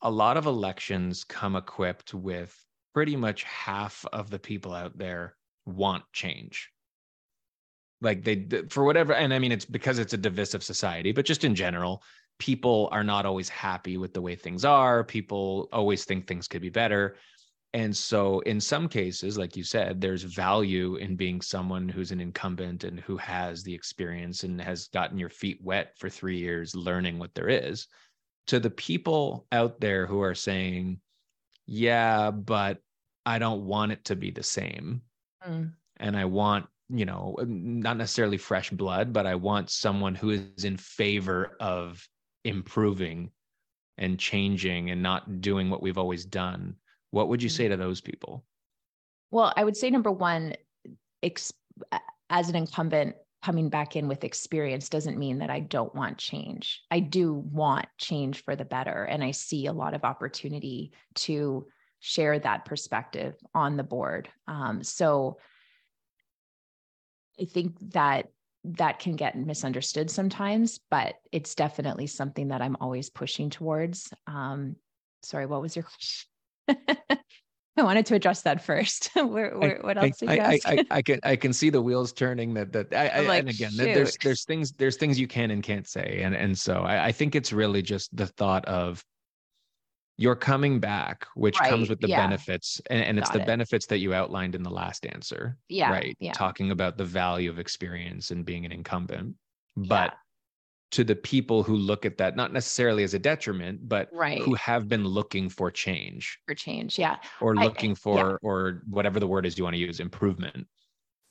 a 0.00 0.10
lot 0.10 0.36
of 0.36 0.46
elections 0.46 1.24
come 1.24 1.56
equipped 1.56 2.14
with 2.14 2.56
pretty 2.94 3.16
much 3.16 3.42
half 3.42 4.04
of 4.12 4.30
the 4.30 4.38
people 4.38 4.72
out 4.72 4.96
there 4.96 5.36
want 5.66 6.04
change 6.12 6.70
like 8.00 8.22
they 8.22 8.46
for 8.68 8.84
whatever 8.84 9.12
and 9.12 9.34
i 9.34 9.38
mean 9.38 9.52
it's 9.52 9.64
because 9.64 9.98
it's 9.98 10.12
a 10.12 10.18
divisive 10.18 10.62
society 10.62 11.12
but 11.12 11.24
just 11.24 11.44
in 11.44 11.54
general 11.54 12.02
people 12.38 12.88
are 12.92 13.04
not 13.04 13.26
always 13.26 13.48
happy 13.48 13.96
with 13.96 14.12
the 14.14 14.22
way 14.22 14.36
things 14.36 14.64
are 14.64 15.02
people 15.02 15.68
always 15.72 16.04
think 16.04 16.26
things 16.26 16.46
could 16.46 16.62
be 16.62 16.70
better 16.70 17.16
and 17.74 17.94
so 17.94 18.40
in 18.40 18.60
some 18.60 18.88
cases 18.88 19.36
like 19.36 19.56
you 19.56 19.64
said 19.64 20.00
there's 20.00 20.22
value 20.22 20.96
in 20.96 21.16
being 21.16 21.40
someone 21.40 21.88
who's 21.88 22.12
an 22.12 22.20
incumbent 22.20 22.84
and 22.84 23.00
who 23.00 23.16
has 23.16 23.62
the 23.62 23.74
experience 23.74 24.44
and 24.44 24.60
has 24.60 24.88
gotten 24.88 25.18
your 25.18 25.28
feet 25.28 25.58
wet 25.62 25.92
for 25.98 26.08
3 26.08 26.38
years 26.38 26.74
learning 26.74 27.18
what 27.18 27.34
there 27.34 27.48
is 27.48 27.88
to 28.48 28.58
the 28.58 28.70
people 28.70 29.46
out 29.52 29.78
there 29.78 30.06
who 30.06 30.22
are 30.22 30.34
saying, 30.34 30.98
yeah, 31.66 32.30
but 32.30 32.78
I 33.24 33.38
don't 33.38 33.66
want 33.66 33.92
it 33.92 34.06
to 34.06 34.16
be 34.16 34.30
the 34.30 34.42
same. 34.42 35.02
Mm. 35.46 35.72
And 35.98 36.16
I 36.16 36.24
want, 36.24 36.66
you 36.90 37.04
know, 37.04 37.36
not 37.46 37.96
necessarily 37.96 38.38
fresh 38.38 38.70
blood, 38.70 39.12
but 39.12 39.26
I 39.26 39.34
want 39.34 39.70
someone 39.70 40.14
who 40.14 40.30
is 40.30 40.64
in 40.64 40.76
favor 40.76 41.56
of 41.60 42.06
improving 42.44 43.30
and 43.98 44.18
changing 44.18 44.90
and 44.90 45.02
not 45.02 45.40
doing 45.40 45.70
what 45.70 45.82
we've 45.82 45.98
always 45.98 46.24
done. 46.24 46.76
What 47.10 47.28
would 47.28 47.42
you 47.42 47.48
say 47.48 47.66
mm. 47.66 47.70
to 47.70 47.76
those 47.76 48.00
people? 48.00 48.44
Well, 49.30 49.52
I 49.56 49.64
would 49.64 49.76
say 49.76 49.90
number 49.90 50.10
one, 50.10 50.54
ex- 51.22 51.52
as 52.30 52.48
an 52.48 52.56
incumbent, 52.56 53.16
coming 53.42 53.68
back 53.68 53.94
in 53.94 54.08
with 54.08 54.24
experience 54.24 54.88
doesn't 54.88 55.18
mean 55.18 55.38
that 55.38 55.50
I 55.50 55.60
don't 55.60 55.94
want 55.94 56.18
change. 56.18 56.82
I 56.90 57.00
do 57.00 57.34
want 57.34 57.86
change 57.96 58.42
for 58.42 58.56
the 58.56 58.64
better. 58.64 59.04
And 59.04 59.22
I 59.22 59.30
see 59.30 59.66
a 59.66 59.72
lot 59.72 59.94
of 59.94 60.04
opportunity 60.04 60.92
to 61.16 61.66
share 62.00 62.38
that 62.38 62.64
perspective 62.64 63.34
on 63.54 63.76
the 63.76 63.84
board. 63.84 64.28
Um, 64.48 64.82
so 64.82 65.38
I 67.40 67.44
think 67.44 67.76
that 67.92 68.28
that 68.64 68.98
can 68.98 69.14
get 69.14 69.36
misunderstood 69.36 70.10
sometimes, 70.10 70.80
but 70.90 71.16
it's 71.32 71.54
definitely 71.54 72.06
something 72.06 72.48
that 72.48 72.60
I'm 72.60 72.76
always 72.80 73.10
pushing 73.10 73.50
towards. 73.50 74.12
Um, 74.26 74.76
sorry, 75.22 75.46
what 75.46 75.62
was 75.62 75.76
your 75.76 75.84
question? 75.84 77.18
I 77.76 77.82
wanted 77.82 78.06
to 78.06 78.16
address 78.16 78.42
that 78.42 78.60
first. 78.60 79.10
where, 79.14 79.56
where, 79.56 79.78
what 79.82 79.96
else 79.96 80.20
I? 80.26 80.38
I, 80.38 80.60
I, 80.64 80.84
I, 80.90 81.02
can 81.02 81.20
I 81.22 81.36
can 81.36 81.52
see 81.52 81.70
the 81.70 81.80
wheels 81.80 82.12
turning. 82.12 82.54
That 82.54 82.72
that 82.72 82.92
I, 82.92 83.20
like, 83.20 83.40
and 83.40 83.48
again, 83.48 83.70
shoot. 83.70 83.94
there's 83.94 84.16
there's 84.16 84.44
things 84.44 84.72
there's 84.72 84.96
things 84.96 85.18
you 85.18 85.28
can 85.28 85.52
and 85.52 85.62
can't 85.62 85.86
say, 85.86 86.20
and 86.22 86.34
and 86.34 86.58
so 86.58 86.82
I, 86.82 87.06
I 87.06 87.12
think 87.12 87.36
it's 87.36 87.52
really 87.52 87.82
just 87.82 88.14
the 88.16 88.26
thought 88.26 88.64
of 88.64 89.04
you're 90.18 90.36
coming 90.36 90.80
back, 90.80 91.26
which 91.36 91.58
right. 91.60 91.70
comes 91.70 91.88
with 91.88 92.00
the 92.00 92.08
yeah. 92.08 92.26
benefits, 92.26 92.82
and, 92.90 93.02
and 93.02 93.18
it's 93.18 93.30
the 93.30 93.40
it. 93.40 93.46
benefits 93.46 93.86
that 93.86 93.98
you 93.98 94.12
outlined 94.12 94.56
in 94.56 94.64
the 94.64 94.70
last 94.70 95.06
answer. 95.06 95.56
Yeah, 95.68 95.92
right. 95.92 96.16
Yeah. 96.18 96.32
Talking 96.32 96.72
about 96.72 96.98
the 96.98 97.04
value 97.04 97.48
of 97.48 97.60
experience 97.60 98.32
and 98.32 98.44
being 98.44 98.66
an 98.66 98.72
incumbent, 98.72 99.36
but. 99.76 100.10
Yeah 100.10 100.18
to 100.90 101.04
the 101.04 101.14
people 101.14 101.62
who 101.62 101.76
look 101.76 102.06
at 102.06 102.16
that 102.16 102.34
not 102.34 102.50
necessarily 102.50 103.02
as 103.02 103.12
a 103.12 103.18
detriment 103.18 103.78
but 103.86 104.08
right. 104.10 104.40
who 104.40 104.54
have 104.54 104.88
been 104.88 105.04
looking 105.04 105.48
for 105.50 105.70
change 105.70 106.38
for 106.46 106.54
change 106.54 106.98
yeah 106.98 107.16
or 107.42 107.54
looking 107.54 107.90
I, 107.90 107.94
for 107.94 108.38
or 108.42 108.82
whatever 108.88 109.20
the 109.20 109.26
word 109.26 109.44
is 109.44 109.58
you 109.58 109.64
want 109.64 109.74
to 109.74 109.80
use 109.80 110.00
improvement 110.00 110.66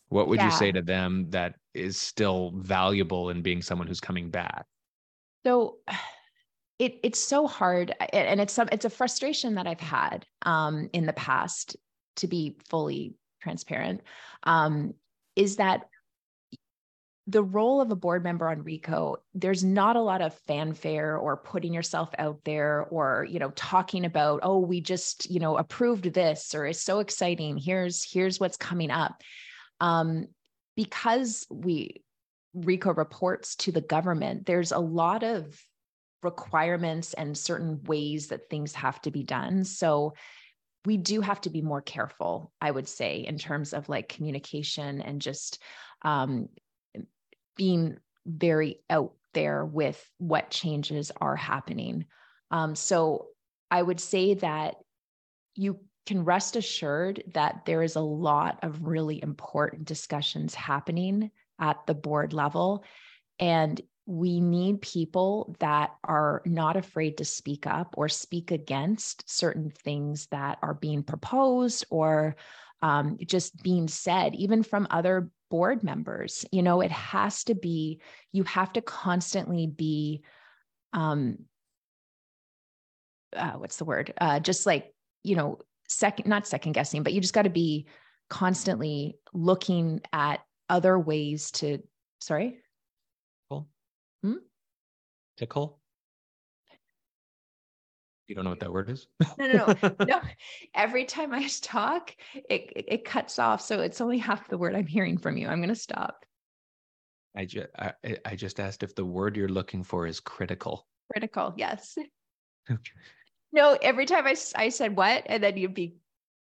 what 0.10 0.28
would 0.28 0.39
you 0.39 0.52
say 0.52 0.71
to 0.71 0.84
them 0.84 1.26
that 1.32 1.56
is 1.73 1.97
still 1.97 2.54
valuable 2.56 3.32
in 3.32 3.41
being 3.41 3.63
someone 3.63 3.88
who's 3.88 4.00
coming 4.00 4.30
back 4.30 4.65
So 5.43 5.78
it 6.80 7.00
it's 7.04 7.20
so 7.20 7.48
hard 7.48 7.94
and 8.13 8.40
it's 8.40 8.54
some 8.54 8.70
it's 8.72 8.86
a 8.86 8.90
frustration 8.90 9.56
that 9.56 9.68
I've 9.68 9.80
had 9.80 10.26
um, 10.44 10.90
in 10.94 11.06
the 11.06 11.13
past 11.13 11.76
to 12.18 12.28
be 12.28 12.58
fully 12.70 13.16
transparent 13.42 14.02
um, 14.44 14.94
is 15.36 15.58
that 15.58 15.88
the 17.30 17.44
role 17.44 17.82
of 17.82 17.92
a 17.92 17.96
board 17.96 18.24
member 18.24 18.48
on 18.48 18.63
RECO, 18.63 19.18
there's 19.34 19.63
not 19.63 19.98
a 19.98 20.02
lot 20.02 20.22
of 20.22 20.34
fanfare 20.48 21.18
or 21.18 21.36
putting 21.36 21.74
yourself 21.74 22.10
out 22.18 22.40
there 22.46 22.86
or, 22.90 23.28
you 23.30 23.38
know, 23.38 23.52
talking 23.52 24.06
about, 24.06 24.40
oh, 24.44 24.60
we 24.60 24.80
just, 24.80 25.30
you 25.30 25.42
know, 25.42 25.58
approved 25.58 26.06
this 26.13 26.56
or 26.56 26.66
it's 26.66 26.82
so 26.82 27.00
exciting. 27.00 27.58
Here's, 27.58 28.10
here's 28.10 28.40
what's 28.40 28.56
coming 28.56 28.92
up. 28.92 29.22
Um, 29.82 30.28
because 30.78 31.46
we 31.50 32.02
RECO 32.56 32.96
reports 32.96 33.58
to 33.58 33.74
the 33.74 33.82
government, 33.82 34.46
there's 34.46 34.72
a 34.72 34.80
lot 34.80 35.24
of 35.24 35.62
requirements 36.23 37.13
and 37.13 37.38
certain 37.38 37.84
ways 37.84 38.27
that 38.27 38.49
things 38.49 38.73
have 38.73 39.01
to 39.01 39.12
be 39.12 39.23
done. 39.23 39.63
So 39.63 40.13
we 40.86 40.97
do 40.97 41.21
have 41.21 41.41
to 41.41 41.49
be 41.49 41.62
more 41.62 41.82
careful, 41.82 42.51
I 42.62 42.71
would 42.71 42.88
say, 42.88 43.19
in 43.19 43.38
terms 43.38 43.73
of 43.73 43.89
like 43.89 44.10
communication 44.10 45.01
and 45.01 45.21
just 45.21 45.62
um, 46.03 46.49
being 47.56 47.97
very 48.25 48.80
out 48.89 49.13
there 49.34 49.65
with 49.65 50.03
what 50.17 50.49
changes 50.49 51.12
are 51.19 51.36
happening. 51.36 52.06
Um, 52.51 52.75
so 52.75 53.27
I 53.69 53.82
would 53.82 53.99
say 53.99 54.36
that 54.36 54.75
you 55.56 55.80
can 56.06 56.23
rest 56.23 56.56
assured 56.56 57.23
that 57.34 57.65
there 57.65 57.84
is 57.84 57.97
a 57.97 58.01
lot 58.01 58.60
of 58.63 58.84
really 58.84 59.21
important 59.21 59.86
discussions 59.86 60.56
happening 60.56 61.32
at 61.60 61.86
the 61.86 61.93
board 61.93 62.32
level. 62.32 62.86
And 63.39 63.80
we 64.08 64.39
need 64.39 64.82
people 64.82 65.54
that 65.60 65.91
are 66.06 66.41
not 66.46 66.78
afraid 66.78 67.17
to 67.17 67.26
speak 67.26 67.67
up 67.67 67.93
or 67.98 68.08
speak 68.08 68.52
against 68.52 69.30
certain 69.30 69.70
things 69.70 70.28
that 70.28 70.58
are 70.63 70.74
being 70.74 71.04
proposed 71.04 71.86
or 71.89 72.38
um, 72.82 73.17
just 73.26 73.62
being 73.62 73.89
said, 73.89 74.34
even 74.34 74.63
from 74.63 74.88
other 74.89 75.30
board 75.52 75.84
members. 75.84 76.46
You 76.54 76.63
know, 76.63 76.80
it 76.80 76.91
has 76.91 77.43
to 77.46 77.56
be, 77.56 78.00
you 78.32 78.43
have 78.43 78.72
to 78.74 78.82
constantly 78.82 79.67
be, 79.67 80.24
um, 80.93 81.39
uh, 83.36 83.54
what's 83.54 83.76
the 83.76 83.86
word? 83.86 84.13
Uh, 84.22 84.39
just 84.39 84.65
like, 84.65 84.93
you 85.24 85.36
know, 85.36 85.60
second, 85.89 86.28
not 86.28 86.48
second 86.48 86.72
guessing, 86.72 87.04
but 87.04 87.12
you 87.12 87.20
just 87.20 87.34
got 87.34 87.41
to 87.41 87.50
be 87.50 87.88
constantly 88.30 89.17
looking 89.34 90.00
at 90.13 90.39
other 90.70 90.98
ways 90.98 91.52
to, 91.52 91.80
sorry? 92.20 92.60
Hmm? 94.23 94.36
Tickle? 95.38 95.80
You 98.27 98.36
don't 98.36 98.43
know 98.43 98.49
what 98.49 98.60
that 98.60 98.73
word 98.73 98.89
is? 98.89 99.08
no, 99.38 99.47
no, 99.47 99.75
no, 99.82 99.95
no. 100.06 100.21
Every 100.75 101.06
time 101.06 101.34
I 101.34 101.47
talk, 101.62 102.13
it, 102.34 102.73
it, 102.75 102.86
it 102.88 103.06
cuts 103.06 103.39
off. 103.39 103.62
So 103.62 103.80
it's 103.80 104.01
only 104.01 104.17
half 104.17 104.49
the 104.49 104.58
word 104.58 104.75
I'm 104.75 104.86
hearing 104.86 105.17
from 105.17 105.38
you. 105.38 105.47
I'm 105.47 105.60
going 105.60 105.69
to 105.69 105.75
stop. 105.75 106.25
I 107.36 107.45
just 107.45 107.67
I, 107.77 107.93
I 108.25 108.36
just 108.36 108.60
asked 108.60 108.84
if 108.84 108.95
the 108.95 109.06
word 109.06 109.38
you're 109.38 109.47
looking 109.47 109.84
for 109.84 110.08
is 110.08 110.19
critical. 110.19 110.88
Critical, 111.12 111.53
yes. 111.58 111.97
No, 113.53 113.77
every 113.82 114.06
time 114.06 114.27
I, 114.27 114.36
I 114.58 114.67
said 114.67 114.97
what, 114.97 115.23
and 115.27 115.41
then 115.41 115.56
you'd 115.56 115.73
be 115.73 115.95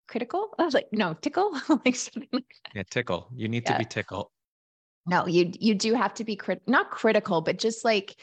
critical. 0.07 0.51
I 0.59 0.65
was 0.65 0.75
like, 0.75 0.87
no, 0.93 1.13
tickle, 1.15 1.51
like 1.85 1.97
something 1.97 2.29
like 2.33 2.45
that. 2.65 2.73
Yeah, 2.73 2.83
tickle. 2.89 3.29
You 3.35 3.49
need 3.49 3.65
yeah. 3.67 3.73
to 3.73 3.79
be 3.79 3.85
tickle. 3.85 4.31
No, 5.07 5.27
you 5.27 5.53
you 5.59 5.75
do 5.75 5.95
have 5.95 6.15
to 6.15 6.25
be 6.25 6.37
crit 6.37 6.63
not 6.67 6.91
critical, 6.91 7.41
but 7.41 7.59
just 7.59 7.85
like 7.85 8.17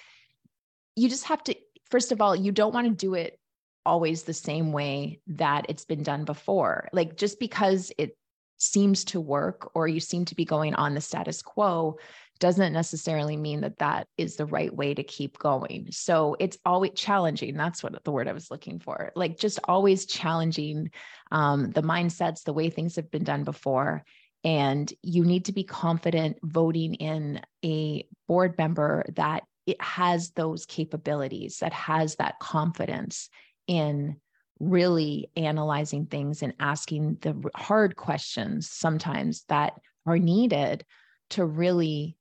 you 0.96 1.10
just 1.10 1.26
have 1.26 1.44
to. 1.44 1.56
First 1.90 2.12
of 2.12 2.22
all, 2.22 2.36
you 2.36 2.52
don't 2.52 2.74
want 2.74 2.88
to 2.88 2.94
do 2.94 3.14
it 3.14 3.38
always 3.86 4.24
the 4.24 4.34
same 4.34 4.72
way 4.72 5.20
that 5.28 5.66
it's 5.70 5.86
been 5.86 6.04
done 6.04 6.26
before. 6.26 6.88
Like 6.94 7.18
just 7.18 7.40
because 7.40 7.92
it 7.98 8.18
seems 8.58 9.04
to 9.06 9.20
work 9.20 9.72
or 9.74 9.88
you 9.88 10.00
seem 10.00 10.24
to 10.26 10.36
be 10.36 10.46
going 10.46 10.76
on 10.76 10.94
the 10.94 11.02
status 11.02 11.42
quo 11.42 11.98
doesn't 12.40 12.74
necessarily 12.74 13.36
mean 13.36 13.62
that 13.62 13.78
that 13.80 14.08
is 14.18 14.36
the 14.36 14.46
right 14.46 14.74
way 14.76 14.94
to 14.94 15.04
keep 15.04 15.38
going. 15.38 15.88
So 15.92 16.36
it's 16.40 16.58
always 16.66 16.92
challenging. 16.96 17.56
That's 17.56 17.84
what 17.84 18.04
the 18.04 18.12
word 18.12 18.28
I 18.28 18.34
was 18.34 18.52
looking 18.52 18.80
for. 18.80 19.12
Like 19.16 19.38
just 19.38 19.60
always 19.68 20.06
challenging 20.06 20.92
um, 21.32 21.72
the 21.72 21.82
mindsets, 21.84 22.44
the 22.44 22.54
way 22.54 22.70
things 22.70 22.96
have 22.96 23.12
been 23.12 23.24
done 23.24 23.44
before. 23.44 24.04
And 24.44 24.92
you 25.04 25.24
need 25.24 25.46
to 25.46 25.54
be 25.54 25.64
confident 25.64 26.38
voting 26.44 26.96
in 26.96 27.42
a 27.64 28.08
board 28.28 28.58
member 28.58 29.06
that 29.16 29.44
it 29.68 29.80
has 29.82 30.32
those 30.32 30.66
capabilities, 30.66 31.60
that 31.60 31.74
has 31.74 32.16
that 32.16 32.40
confidence 32.40 33.30
in 33.68 34.18
really 34.60 35.30
analyzing 35.36 36.06
things 36.06 36.42
and 36.42 36.54
asking 36.60 37.18
the 37.22 37.50
hard 37.56 37.96
questions 37.96 38.70
sometimes 38.70 39.44
that 39.48 39.74
are 40.06 40.20
needed 40.20 40.86
to 41.32 41.46
really 41.46 42.18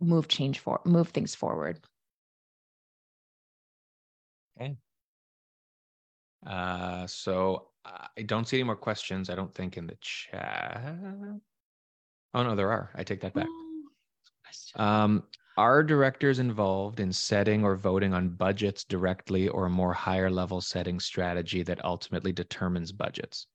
move 0.00 0.28
change 0.28 0.58
for 0.58 0.80
move 0.84 1.08
things 1.08 1.34
forward. 1.34 1.80
Okay. 4.56 4.76
Uh 6.46 7.06
so 7.06 7.67
i 8.16 8.22
don't 8.22 8.48
see 8.48 8.56
any 8.56 8.64
more 8.64 8.76
questions 8.76 9.30
i 9.30 9.34
don't 9.34 9.54
think 9.54 9.76
in 9.76 9.86
the 9.86 9.96
chat 10.00 10.94
oh 12.34 12.42
no 12.42 12.54
there 12.54 12.70
are 12.70 12.90
i 12.94 13.02
take 13.02 13.20
that 13.20 13.34
back 13.34 13.46
um 14.76 15.22
are 15.58 15.82
directors 15.82 16.38
involved 16.38 17.00
in 17.00 17.12
setting 17.12 17.64
or 17.64 17.74
voting 17.74 18.14
on 18.14 18.28
budgets 18.28 18.84
directly 18.84 19.48
or 19.48 19.66
a 19.66 19.70
more 19.70 19.92
higher 19.92 20.30
level 20.30 20.60
setting 20.60 21.00
strategy 21.00 21.64
that 21.64 21.84
ultimately 21.84 22.30
determines 22.30 22.92
budgets? 22.92 23.48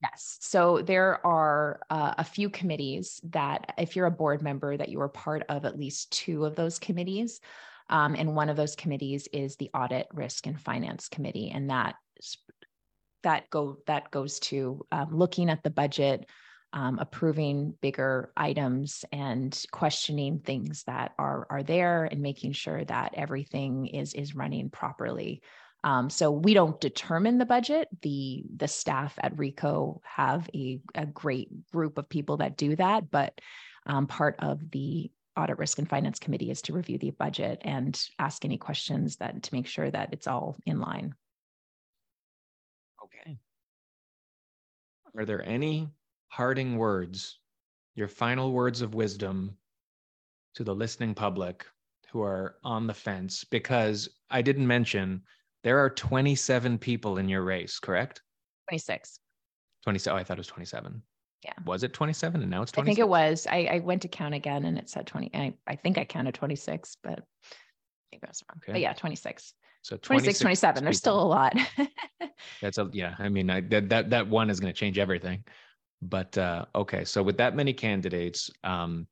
Yes. 0.00 0.38
So 0.40 0.80
there 0.80 1.26
are 1.26 1.80
uh, 1.90 2.14
a 2.18 2.22
few 2.22 2.48
committees 2.48 3.20
that, 3.30 3.74
if 3.76 3.96
you're 3.96 4.06
a 4.06 4.12
board 4.12 4.40
member, 4.40 4.76
that 4.76 4.88
you 4.88 5.00
are 5.00 5.08
part 5.08 5.42
of 5.48 5.64
at 5.64 5.76
least 5.76 6.12
two 6.12 6.44
of 6.44 6.54
those 6.54 6.78
committees. 6.78 7.40
Um, 7.90 8.14
and 8.14 8.36
one 8.36 8.48
of 8.48 8.56
those 8.56 8.76
committees 8.76 9.26
is 9.32 9.56
the 9.56 9.70
Audit, 9.74 10.06
Risk, 10.12 10.46
and 10.46 10.60
Finance 10.60 11.08
Committee, 11.08 11.50
and 11.52 11.70
that 11.70 11.96
that 13.22 13.50
go 13.50 13.78
that 13.86 14.10
goes 14.10 14.38
to 14.40 14.86
um, 14.92 15.16
looking 15.16 15.50
at 15.50 15.62
the 15.62 15.70
budget, 15.70 16.26
um, 16.72 16.98
approving 16.98 17.74
bigger 17.80 18.32
items 18.36 19.04
and 19.12 19.64
questioning 19.72 20.40
things 20.40 20.84
that 20.84 21.12
are 21.18 21.46
are 21.50 21.62
there 21.62 22.04
and 22.04 22.20
making 22.20 22.52
sure 22.52 22.84
that 22.84 23.14
everything 23.14 23.86
is 23.86 24.14
is 24.14 24.34
running 24.34 24.70
properly. 24.70 25.42
Um, 25.84 26.10
so 26.10 26.30
we 26.30 26.54
don't 26.54 26.80
determine 26.80 27.38
the 27.38 27.46
budget. 27.46 27.88
The 28.02 28.44
the 28.56 28.68
staff 28.68 29.14
at 29.22 29.36
RECO 29.36 30.00
have 30.04 30.48
a, 30.54 30.80
a 30.94 31.06
great 31.06 31.70
group 31.70 31.98
of 31.98 32.08
people 32.08 32.38
that 32.38 32.56
do 32.56 32.74
that, 32.76 33.10
but 33.10 33.40
um, 33.86 34.06
part 34.06 34.36
of 34.40 34.70
the 34.70 35.10
audit 35.36 35.58
risk 35.58 35.78
and 35.78 35.88
finance 35.88 36.18
committee 36.18 36.50
is 36.50 36.62
to 36.62 36.72
review 36.72 36.98
the 36.98 37.12
budget 37.12 37.62
and 37.62 38.00
ask 38.18 38.44
any 38.44 38.58
questions 38.58 39.16
that 39.16 39.42
to 39.44 39.54
make 39.54 39.66
sure 39.66 39.88
that 39.88 40.08
it's 40.12 40.26
all 40.26 40.56
in 40.66 40.80
line. 40.80 41.14
Okay. 43.20 43.38
Are 45.16 45.24
there 45.24 45.44
any 45.44 45.88
parting 46.30 46.76
words, 46.76 47.38
your 47.94 48.08
final 48.08 48.52
words 48.52 48.82
of 48.82 48.94
wisdom 48.94 49.56
to 50.54 50.64
the 50.64 50.74
listening 50.74 51.14
public 51.14 51.66
who 52.12 52.22
are 52.22 52.56
on 52.62 52.86
the 52.86 52.94
fence? 52.94 53.44
Because 53.44 54.08
I 54.30 54.42
didn't 54.42 54.66
mention 54.66 55.22
there 55.64 55.78
are 55.78 55.90
27 55.90 56.78
people 56.78 57.18
in 57.18 57.28
your 57.28 57.42
race, 57.42 57.78
correct? 57.78 58.22
26. 58.68 59.20
27. 59.84 60.16
Oh, 60.16 60.20
I 60.20 60.24
thought 60.24 60.36
it 60.36 60.40
was 60.40 60.46
27. 60.46 61.02
Yeah. 61.44 61.52
Was 61.64 61.82
it 61.84 61.92
27 61.92 62.42
and 62.42 62.50
now 62.50 62.62
it's 62.62 62.72
26? 62.72 62.84
I 62.84 62.86
think 62.86 62.98
it 62.98 63.08
was. 63.08 63.46
I, 63.48 63.68
I 63.76 63.78
went 63.78 64.02
to 64.02 64.08
count 64.08 64.34
again 64.34 64.64
and 64.64 64.76
it 64.76 64.90
said 64.90 65.06
20. 65.06 65.30
I, 65.34 65.54
I 65.66 65.76
think 65.76 65.96
I 65.96 66.04
counted 66.04 66.34
26, 66.34 66.96
but 67.02 67.20
I 67.20 68.04
think 68.10 68.24
I 68.24 68.28
was 68.28 68.42
wrong. 68.48 68.60
Okay. 68.64 68.72
But 68.72 68.80
yeah, 68.80 68.92
26. 68.92 69.54
So 69.88 69.96
26, 69.96 70.40
27. 70.40 70.84
There's 70.84 70.98
still 70.98 71.18
a 71.18 71.24
lot. 71.24 71.56
That's 72.60 72.76
a, 72.76 72.90
yeah. 72.92 73.14
I 73.18 73.30
mean, 73.30 73.48
I, 73.48 73.62
that, 73.62 73.88
that, 73.88 74.10
that 74.10 74.28
one 74.28 74.50
is 74.50 74.60
going 74.60 74.70
to 74.70 74.78
change 74.78 74.98
everything. 74.98 75.44
But 76.02 76.36
uh, 76.36 76.66
okay, 76.74 77.04
so 77.04 77.22
with 77.22 77.38
that 77.38 77.56
many 77.56 77.72
candidates, 77.72 78.50
um, 78.64 79.06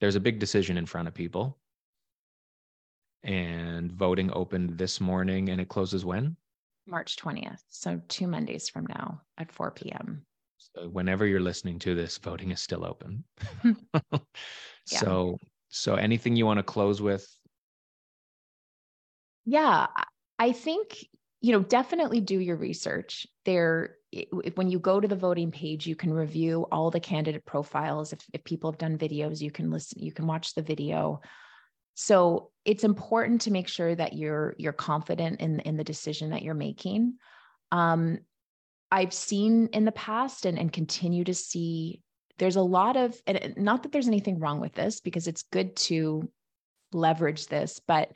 there's 0.00 0.16
a 0.16 0.20
big 0.20 0.38
decision 0.38 0.78
in 0.78 0.86
front 0.86 1.08
of 1.08 1.14
people. 1.14 1.58
And 3.22 3.92
voting 3.92 4.30
opened 4.32 4.78
this 4.78 4.98
morning 4.98 5.50
and 5.50 5.60
it 5.60 5.68
closes 5.68 6.06
when? 6.06 6.38
March 6.86 7.16
20th. 7.16 7.60
So 7.68 8.00
two 8.08 8.26
Mondays 8.26 8.70
from 8.70 8.86
now 8.86 9.20
at 9.36 9.52
4 9.52 9.72
p.m. 9.72 10.24
So 10.56 10.88
whenever 10.88 11.26
you're 11.26 11.40
listening 11.40 11.78
to 11.80 11.94
this, 11.94 12.16
voting 12.16 12.50
is 12.50 12.62
still 12.62 12.86
open. 12.86 13.24
yeah. 13.62 14.20
So 14.86 15.38
so 15.68 15.96
anything 15.96 16.34
you 16.34 16.46
want 16.46 16.60
to 16.60 16.62
close 16.62 17.02
with? 17.02 17.28
Yeah, 19.44 19.88
I 20.44 20.52
think 20.52 21.08
you 21.40 21.52
know 21.52 21.62
definitely 21.62 22.20
do 22.20 22.38
your 22.38 22.56
research. 22.56 23.26
There 23.46 23.96
when 24.54 24.68
you 24.68 24.78
go 24.78 25.00
to 25.00 25.08
the 25.08 25.16
voting 25.16 25.50
page, 25.50 25.86
you 25.86 25.96
can 25.96 26.12
review 26.12 26.66
all 26.70 26.90
the 26.90 27.00
candidate 27.00 27.46
profiles. 27.46 28.12
If, 28.12 28.20
if 28.32 28.44
people 28.44 28.70
have 28.70 28.78
done 28.78 28.98
videos, 28.98 29.40
you 29.40 29.50
can 29.50 29.70
listen, 29.70 30.02
you 30.02 30.12
can 30.12 30.26
watch 30.26 30.54
the 30.54 30.62
video. 30.62 31.22
So 31.94 32.50
it's 32.66 32.84
important 32.84 33.40
to 33.42 33.50
make 33.50 33.68
sure 33.68 33.94
that 33.94 34.12
you're 34.12 34.54
you're 34.58 34.74
confident 34.74 35.40
in 35.40 35.60
in 35.60 35.78
the 35.78 35.90
decision 35.92 36.30
that 36.30 36.42
you're 36.42 36.54
making. 36.68 37.14
Um, 37.72 38.18
I've 38.90 39.14
seen 39.14 39.70
in 39.72 39.86
the 39.86 39.92
past 39.92 40.44
and, 40.44 40.58
and 40.58 40.70
continue 40.70 41.24
to 41.24 41.34
see 41.34 42.02
there's 42.38 42.56
a 42.56 42.62
lot 42.78 42.98
of 42.98 43.18
and 43.26 43.54
not 43.56 43.82
that 43.82 43.92
there's 43.92 44.08
anything 44.08 44.40
wrong 44.40 44.60
with 44.60 44.74
this 44.74 45.00
because 45.00 45.26
it's 45.26 45.44
good 45.50 45.74
to 45.88 46.28
leverage 46.92 47.46
this, 47.46 47.80
but 47.88 48.12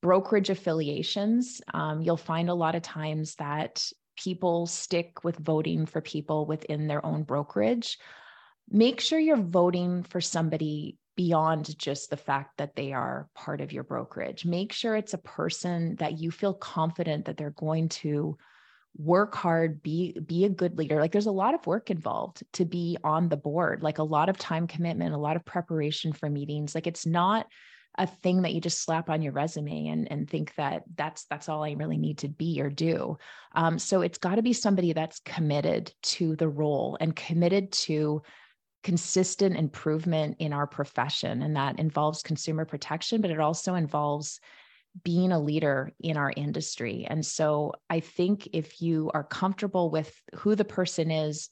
brokerage 0.00 0.50
affiliations, 0.50 1.60
um, 1.74 2.02
you'll 2.02 2.16
find 2.16 2.48
a 2.48 2.54
lot 2.54 2.74
of 2.74 2.82
times 2.82 3.34
that 3.36 3.84
people 4.16 4.66
stick 4.66 5.24
with 5.24 5.36
voting 5.36 5.86
for 5.86 6.00
people 6.00 6.46
within 6.46 6.86
their 6.86 7.04
own 7.04 7.22
brokerage. 7.22 7.98
Make 8.70 9.00
sure 9.00 9.18
you're 9.18 9.36
voting 9.36 10.02
for 10.02 10.20
somebody 10.20 10.98
beyond 11.16 11.76
just 11.78 12.10
the 12.10 12.16
fact 12.16 12.58
that 12.58 12.76
they 12.76 12.92
are 12.92 13.28
part 13.34 13.60
of 13.60 13.72
your 13.72 13.82
brokerage. 13.82 14.44
Make 14.44 14.72
sure 14.72 14.94
it's 14.94 15.14
a 15.14 15.18
person 15.18 15.96
that 15.96 16.18
you 16.18 16.30
feel 16.30 16.54
confident 16.54 17.24
that 17.24 17.36
they're 17.36 17.50
going 17.50 17.88
to 17.88 18.36
work 18.96 19.34
hard 19.34 19.80
be 19.82 20.18
be 20.26 20.44
a 20.44 20.48
good 20.48 20.76
leader 20.76 20.98
like 20.98 21.12
there's 21.12 21.26
a 21.26 21.30
lot 21.30 21.54
of 21.54 21.64
work 21.66 21.88
involved 21.88 22.42
to 22.52 22.64
be 22.64 22.96
on 23.04 23.28
the 23.28 23.36
board 23.36 23.80
like 23.80 23.98
a 23.98 24.02
lot 24.02 24.28
of 24.28 24.36
time 24.36 24.66
commitment 24.66 25.14
a 25.14 25.18
lot 25.18 25.36
of 25.36 25.44
preparation 25.44 26.12
for 26.12 26.28
meetings 26.28 26.74
like 26.74 26.86
it's 26.88 27.06
not 27.06 27.46
a 27.96 28.06
thing 28.06 28.42
that 28.42 28.54
you 28.54 28.60
just 28.60 28.82
slap 28.82 29.10
on 29.10 29.22
your 29.22 29.32
resume 29.32 29.88
and, 29.88 30.10
and 30.10 30.28
think 30.28 30.54
that 30.54 30.84
that's 30.94 31.24
that's 31.24 31.48
all 31.48 31.64
I 31.64 31.72
really 31.72 31.98
need 31.98 32.18
to 32.18 32.28
be 32.28 32.60
or 32.60 32.70
do. 32.70 33.18
Um, 33.54 33.78
so 33.78 34.02
it's 34.02 34.18
got 34.18 34.36
to 34.36 34.42
be 34.42 34.52
somebody 34.52 34.92
that's 34.92 35.20
committed 35.20 35.92
to 36.02 36.36
the 36.36 36.48
role 36.48 36.96
and 37.00 37.14
committed 37.14 37.72
to 37.72 38.22
consistent 38.84 39.56
improvement 39.56 40.36
in 40.38 40.52
our 40.52 40.66
profession. 40.66 41.42
And 41.42 41.56
that 41.56 41.78
involves 41.78 42.22
consumer 42.22 42.64
protection, 42.64 43.20
but 43.20 43.30
it 43.30 43.40
also 43.40 43.74
involves 43.74 44.40
being 45.04 45.32
a 45.32 45.40
leader 45.40 45.92
in 46.00 46.16
our 46.16 46.32
industry. 46.36 47.06
And 47.08 47.24
so 47.24 47.72
I 47.90 48.00
think 48.00 48.48
if 48.52 48.80
you 48.80 49.10
are 49.14 49.24
comfortable 49.24 49.90
with 49.90 50.14
who 50.36 50.54
the 50.54 50.64
person 50.64 51.10
is 51.10 51.48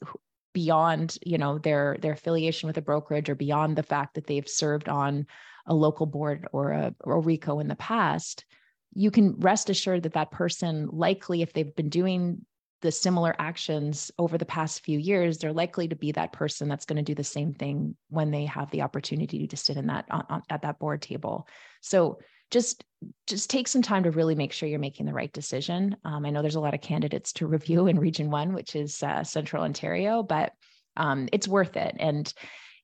beyond, 0.53 1.17
you 1.23 1.37
know, 1.37 1.57
their 1.59 1.97
their 2.01 2.13
affiliation 2.13 2.67
with 2.67 2.77
a 2.77 2.81
brokerage 2.81 3.29
or 3.29 3.35
beyond 3.35 3.75
the 3.75 3.83
fact 3.83 4.15
that 4.15 4.25
they've 4.25 4.47
served 4.47 4.89
on 4.89 5.27
a 5.67 5.73
local 5.73 6.05
board 6.05 6.47
or 6.51 6.71
a 6.71 6.95
or 7.01 7.21
RECO 7.21 7.61
in 7.61 7.67
the 7.67 7.75
past, 7.75 8.45
you 8.93 9.11
can 9.11 9.35
rest 9.39 9.69
assured 9.69 10.03
that 10.03 10.13
that 10.13 10.31
person 10.31 10.89
likely 10.91 11.41
if 11.41 11.53
they've 11.53 11.75
been 11.75 11.89
doing 11.89 12.45
the 12.81 12.91
similar 12.91 13.35
actions 13.39 14.11
over 14.19 14.37
the 14.37 14.45
past 14.45 14.83
few 14.83 14.99
years 14.99 15.39
they're 15.39 15.51
likely 15.51 15.87
to 15.87 15.95
be 15.95 16.11
that 16.11 16.31
person 16.31 16.69
that's 16.69 16.85
going 16.85 16.97
to 16.97 17.01
do 17.01 17.15
the 17.15 17.23
same 17.23 17.51
thing 17.51 17.95
when 18.09 18.29
they 18.29 18.45
have 18.45 18.69
the 18.69 18.83
opportunity 18.83 19.47
to 19.47 19.57
sit 19.57 19.77
in 19.77 19.87
that 19.87 20.05
on, 20.11 20.23
on, 20.29 20.43
at 20.51 20.61
that 20.61 20.77
board 20.77 21.01
table. 21.01 21.47
So 21.81 22.19
just 22.51 22.83
just 23.27 23.49
take 23.49 23.67
some 23.67 23.81
time 23.81 24.03
to 24.03 24.11
really 24.11 24.35
make 24.35 24.53
sure 24.53 24.69
you're 24.69 24.79
making 24.79 25.05
the 25.05 25.13
right 25.13 25.33
decision. 25.33 25.97
Um, 26.05 26.25
i 26.25 26.29
know 26.29 26.41
there's 26.41 26.55
a 26.55 26.59
lot 26.59 26.73
of 26.73 26.81
candidates 26.81 27.33
to 27.33 27.47
review 27.47 27.87
in 27.87 27.99
region 27.99 28.29
one 28.29 28.53
which 28.53 28.75
is 28.75 29.03
uh, 29.03 29.23
central 29.23 29.63
ontario 29.63 30.23
but 30.23 30.53
um, 30.97 31.29
it's 31.31 31.47
worth 31.47 31.77
it. 31.77 31.95
And 31.99 32.31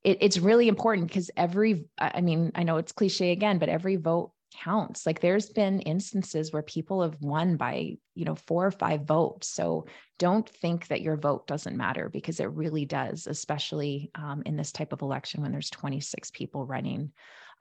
it, 0.04 0.18
it's 0.22 0.38
really 0.38 0.68
important 0.68 1.08
because 1.08 1.32
every 1.38 1.86
i 1.98 2.22
mean 2.22 2.52
i 2.56 2.63
know 2.63 2.78
it's 2.78 2.92
cliche 2.92 3.32
again 3.32 3.60
but 3.60 3.70
every 3.70 3.96
vote 3.96 4.32
counts. 4.54 5.06
Like 5.06 5.20
there's 5.20 5.50
been 5.50 5.80
instances 5.82 6.52
where 6.52 6.62
people 6.62 7.02
have 7.02 7.20
won 7.22 7.58
by 7.58 7.98
you 8.16 8.26
know 8.26 8.36
four 8.36 8.66
or 8.66 8.72
five 8.72 9.02
votes. 9.02 9.48
So 9.48 9.86
don't 10.20 10.48
think 10.48 10.88
that 10.88 11.02
your 11.02 11.18
vote 11.18 11.48
doesn't 11.48 11.76
matter 11.76 12.10
because 12.10 12.39
it 12.39 12.50
really 12.52 12.86
does 12.86 13.28
especially 13.28 14.12
um, 14.16 14.44
in 14.46 14.56
this 14.56 14.72
type 14.72 14.94
of 14.94 15.02
election 15.02 15.42
when 15.42 15.52
there's 15.52 15.70
26 15.70 16.32
people 16.32 16.66
running. 16.66 17.12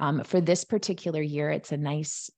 Um, 0.00 0.24
for 0.24 0.40
this 0.40 0.64
particular 0.64 1.22
year 1.22 1.50
it's 1.50 1.72
a 1.72 1.76
nice 1.76 2.31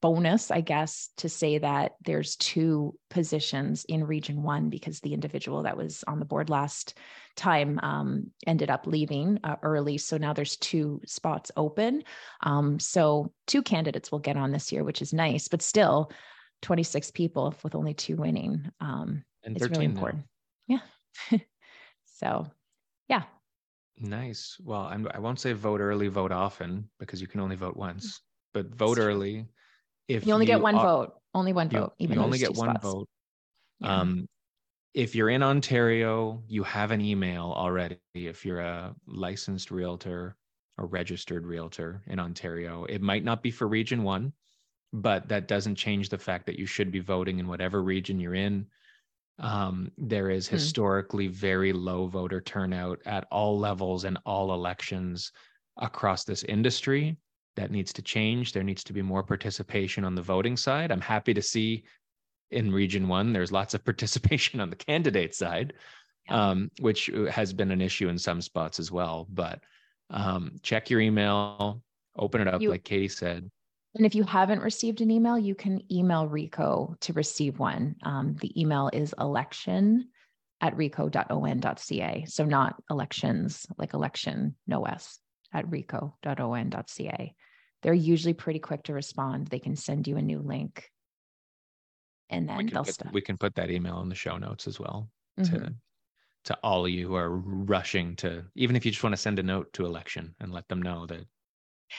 bonus, 0.00 0.50
I 0.50 0.60
guess, 0.60 1.10
to 1.18 1.28
say 1.28 1.58
that 1.58 1.92
there's 2.04 2.36
two 2.36 2.94
positions 3.10 3.84
in 3.84 4.06
Region 4.06 4.42
One 4.42 4.70
because 4.70 5.00
the 5.00 5.14
individual 5.14 5.64
that 5.64 5.76
was 5.76 6.04
on 6.06 6.18
the 6.18 6.24
board 6.24 6.48
last 6.48 6.98
time 7.36 7.78
um, 7.82 8.30
ended 8.46 8.70
up 8.70 8.86
leaving 8.86 9.40
uh, 9.44 9.56
early. 9.62 9.98
So 9.98 10.16
now 10.16 10.32
there's 10.32 10.56
two 10.56 11.00
spots 11.06 11.50
open. 11.56 12.02
Um, 12.42 12.78
so 12.78 13.32
two 13.46 13.62
candidates 13.62 14.10
will 14.10 14.18
get 14.18 14.36
on 14.36 14.52
this 14.52 14.72
year, 14.72 14.84
which 14.84 15.02
is 15.02 15.12
nice, 15.12 15.48
but 15.48 15.62
still 15.62 16.10
26 16.62 17.10
people 17.10 17.54
with 17.62 17.74
only 17.74 17.94
two 17.94 18.16
winning. 18.16 18.70
Um, 18.80 19.24
and 19.44 19.56
it's 19.56 19.68
really 19.68 19.86
important. 19.86 20.24
Yeah. 20.66 20.80
so, 22.04 22.46
yeah. 23.08 23.22
Nice. 23.98 24.56
Well, 24.62 24.82
I'm, 24.82 25.06
I 25.12 25.18
will 25.18 25.30
not 25.30 25.40
say 25.40 25.52
vote 25.52 25.80
early, 25.80 26.08
vote 26.08 26.32
often 26.32 26.88
because 26.98 27.20
you 27.20 27.26
can 27.26 27.40
only 27.40 27.56
vote 27.56 27.76
once, 27.76 28.20
but 28.54 28.74
vote 28.74 28.98
early 28.98 29.46
if 30.10 30.26
you 30.26 30.32
only 30.32 30.46
you 30.46 30.52
get 30.52 30.60
one 30.60 30.74
are, 30.74 30.84
vote, 30.84 31.14
only 31.34 31.52
one 31.52 31.68
vote, 31.68 31.94
even 31.98 32.18
you 32.18 32.24
only 32.24 32.38
get 32.38 32.56
one 32.56 32.70
spots. 32.70 32.82
vote. 32.82 33.08
Yeah. 33.80 34.00
Um, 34.00 34.28
if 34.92 35.14
you're 35.14 35.30
in 35.30 35.42
Ontario, 35.42 36.42
you 36.48 36.64
have 36.64 36.90
an 36.90 37.00
email 37.00 37.52
already. 37.56 37.98
If 38.14 38.44
you're 38.44 38.60
a 38.60 38.94
licensed 39.06 39.70
realtor 39.70 40.36
or 40.78 40.86
registered 40.86 41.46
realtor 41.46 42.02
in 42.06 42.18
Ontario, 42.18 42.84
it 42.84 43.00
might 43.00 43.24
not 43.24 43.42
be 43.42 43.50
for 43.50 43.68
Region 43.68 44.02
One, 44.02 44.32
but 44.92 45.28
that 45.28 45.46
doesn't 45.46 45.76
change 45.76 46.08
the 46.08 46.18
fact 46.18 46.46
that 46.46 46.58
you 46.58 46.66
should 46.66 46.90
be 46.90 46.98
voting 46.98 47.38
in 47.38 47.46
whatever 47.46 47.82
region 47.82 48.18
you're 48.18 48.34
in. 48.34 48.66
Um, 49.38 49.92
there 49.96 50.28
is 50.28 50.48
hmm. 50.48 50.56
historically 50.56 51.26
hmm. 51.28 51.32
very 51.32 51.72
low 51.72 52.08
voter 52.08 52.40
turnout 52.40 52.98
at 53.06 53.26
all 53.30 53.58
levels 53.58 54.04
and 54.04 54.18
all 54.26 54.52
elections 54.52 55.32
across 55.78 56.24
this 56.24 56.42
industry 56.44 57.16
that 57.56 57.70
needs 57.70 57.92
to 57.94 58.02
change. 58.02 58.52
There 58.52 58.62
needs 58.62 58.84
to 58.84 58.92
be 58.92 59.02
more 59.02 59.22
participation 59.22 60.04
on 60.04 60.14
the 60.14 60.22
voting 60.22 60.56
side. 60.56 60.90
I'm 60.90 61.00
happy 61.00 61.34
to 61.34 61.42
see 61.42 61.84
in 62.50 62.72
Region 62.72 63.08
One, 63.08 63.32
there's 63.32 63.52
lots 63.52 63.74
of 63.74 63.84
participation 63.90 64.60
on 64.60 64.70
the 64.70 64.76
candidate 64.76 65.34
side, 65.34 65.74
yeah. 66.28 66.50
um, 66.50 66.70
which 66.80 67.10
uh, 67.10 67.24
has 67.26 67.52
been 67.52 67.70
an 67.70 67.80
issue 67.80 68.08
in 68.08 68.18
some 68.18 68.40
spots 68.40 68.78
as 68.78 68.90
well. 68.90 69.26
But 69.30 69.60
um, 70.10 70.56
check 70.62 70.90
your 70.90 71.00
email, 71.00 71.82
open 72.16 72.40
it 72.40 72.48
up, 72.48 72.60
you, 72.60 72.70
like 72.70 72.84
Katie 72.84 73.08
said. 73.08 73.50
And 73.94 74.06
if 74.06 74.14
you 74.14 74.22
haven't 74.22 74.60
received 74.60 75.00
an 75.00 75.10
email, 75.10 75.38
you 75.38 75.54
can 75.54 75.82
email 75.92 76.28
RECO 76.28 76.98
to 77.00 77.12
receive 77.12 77.58
one. 77.58 77.96
Um, 78.04 78.36
the 78.40 78.60
email 78.60 78.88
is 78.92 79.14
election 79.18 80.08
at 80.60 80.76
reco.on.ca. 80.76 82.24
So 82.28 82.44
not 82.44 82.76
elections 82.90 83.66
like 83.78 83.94
election, 83.94 84.54
no 84.66 84.84
S 84.84 85.18
at 85.52 85.66
reco.on.ca. 85.66 87.34
They're 87.82 87.94
usually 87.94 88.34
pretty 88.34 88.58
quick 88.58 88.82
to 88.84 88.92
respond. 88.92 89.46
They 89.46 89.58
can 89.58 89.76
send 89.76 90.06
you 90.06 90.16
a 90.16 90.22
new 90.22 90.40
link 90.40 90.90
and 92.30 92.48
then 92.48 92.66
they'll 92.72 92.84
get, 92.84 93.12
We 93.12 93.20
can 93.20 93.36
put 93.36 93.54
that 93.56 93.70
email 93.70 94.00
in 94.00 94.08
the 94.08 94.14
show 94.14 94.38
notes 94.38 94.66
as 94.66 94.80
well 94.80 95.10
mm-hmm. 95.38 95.56
to 95.56 95.74
to 96.42 96.56
all 96.62 96.86
of 96.86 96.90
you 96.90 97.06
who 97.06 97.16
are 97.16 97.36
rushing 97.36 98.16
to 98.16 98.42
even 98.54 98.74
if 98.74 98.86
you 98.86 98.90
just 98.90 99.02
want 99.02 99.12
to 99.12 99.20
send 99.20 99.38
a 99.38 99.42
note 99.42 99.70
to 99.74 99.84
election 99.84 100.34
and 100.40 100.50
let 100.50 100.66
them 100.68 100.80
know 100.80 101.04
that 101.04 101.20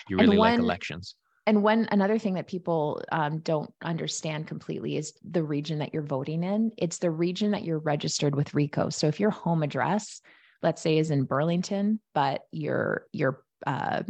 you 0.10 0.18
really 0.18 0.38
one, 0.38 0.54
like 0.54 0.60
elections. 0.60 1.16
And 1.46 1.64
one 1.64 1.88
another 1.92 2.18
thing 2.18 2.36
that 2.36 2.48
people 2.48 3.04
um, 3.12 3.40
don't 3.40 3.72
understand 3.84 4.48
completely 4.48 4.96
is 4.96 5.14
the 5.24 5.44
region 5.44 5.80
that 5.80 5.94
you're 5.94 6.02
voting 6.02 6.44
in. 6.44 6.72
It's 6.78 7.00
the 7.00 7.12
region 7.12 7.52
that 7.52 7.64
you're 7.64 7.80
registered 7.80 8.36
with 8.36 8.54
RECO. 8.54 8.92
So 8.94 9.08
if 9.08 9.20
your 9.20 9.32
home 9.32 9.64
address 9.64 10.22
let's 10.62 10.82
say 10.82 10.98
is 10.98 11.12
in 11.12 11.24
Burlington, 11.24 12.00
but 12.14 12.46
your 12.52 13.08
your 13.12 13.44
uh, 13.66 14.04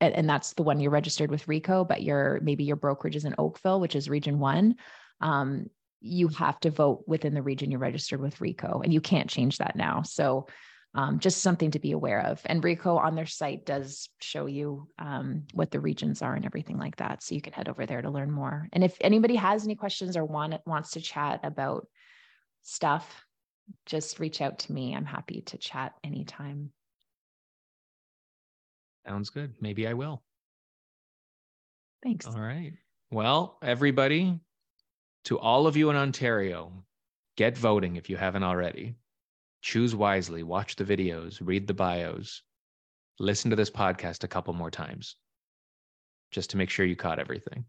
and, 0.00 0.14
and, 0.14 0.28
that's 0.28 0.52
the 0.52 0.62
one 0.62 0.78
you're 0.80 0.90
registered 0.90 1.30
with 1.30 1.46
RECO, 1.46 1.86
but 1.86 2.02
your 2.02 2.38
maybe 2.42 2.64
your 2.64 2.76
brokerage 2.76 3.16
is 3.16 3.24
in 3.24 3.34
Oakville, 3.38 3.80
which 3.80 3.96
is 3.96 4.08
Region 4.08 4.38
One. 4.38 4.76
Um, 5.20 5.70
you 6.00 6.28
have 6.28 6.60
to 6.60 6.70
vote 6.70 7.04
within 7.06 7.34
the 7.34 7.42
region 7.42 7.70
you're 7.70 7.80
registered 7.80 8.20
with 8.20 8.38
RECO, 8.38 8.82
and 8.84 8.92
you 8.92 9.00
can't 9.00 9.30
change 9.30 9.58
that 9.58 9.76
now. 9.76 10.02
So 10.02 10.46
um, 10.94 11.18
just 11.18 11.42
something 11.42 11.70
to 11.72 11.78
be 11.78 11.92
aware 11.92 12.20
of. 12.20 12.40
And 12.46 12.62
RECO 12.62 12.96
on 12.96 13.14
their 13.14 13.26
site 13.26 13.66
does 13.66 14.08
show 14.20 14.46
you 14.46 14.88
um, 14.98 15.44
what 15.52 15.70
the 15.70 15.80
regions 15.80 16.22
are 16.22 16.34
and 16.34 16.46
everything 16.46 16.78
like 16.78 16.96
that. 16.96 17.22
So 17.22 17.34
you 17.34 17.42
can 17.42 17.52
head 17.52 17.68
over 17.68 17.84
there 17.84 18.02
to 18.02 18.10
learn 18.10 18.30
more. 18.30 18.68
And 18.72 18.82
if 18.82 18.96
anybody 19.00 19.36
has 19.36 19.64
any 19.64 19.74
questions 19.74 20.16
or 20.16 20.24
want 20.24 20.54
wants 20.66 20.92
to 20.92 21.00
chat 21.00 21.40
about 21.42 21.86
stuff, 22.62 23.24
just 23.86 24.18
reach 24.18 24.40
out 24.40 24.58
to 24.60 24.72
me. 24.72 24.94
I'm 24.94 25.04
happy 25.04 25.42
to 25.42 25.58
chat 25.58 25.94
anytime. 26.04 26.70
Sounds 29.06 29.30
good. 29.30 29.54
Maybe 29.60 29.86
I 29.86 29.94
will. 29.94 30.22
Thanks. 32.02 32.26
All 32.26 32.40
right. 32.40 32.72
Well, 33.10 33.58
everybody, 33.62 34.38
to 35.24 35.38
all 35.38 35.66
of 35.66 35.76
you 35.76 35.90
in 35.90 35.96
Ontario, 35.96 36.72
get 37.36 37.56
voting 37.56 37.96
if 37.96 38.10
you 38.10 38.16
haven't 38.16 38.42
already. 38.42 38.94
Choose 39.62 39.94
wisely, 39.94 40.42
watch 40.42 40.76
the 40.76 40.84
videos, 40.84 41.38
read 41.42 41.66
the 41.66 41.74
bios, 41.74 42.42
listen 43.18 43.50
to 43.50 43.56
this 43.56 43.70
podcast 43.70 44.22
a 44.24 44.28
couple 44.28 44.54
more 44.54 44.70
times 44.70 45.16
just 46.30 46.50
to 46.50 46.56
make 46.56 46.70
sure 46.70 46.86
you 46.86 46.94
caught 46.96 47.18
everything. 47.18 47.64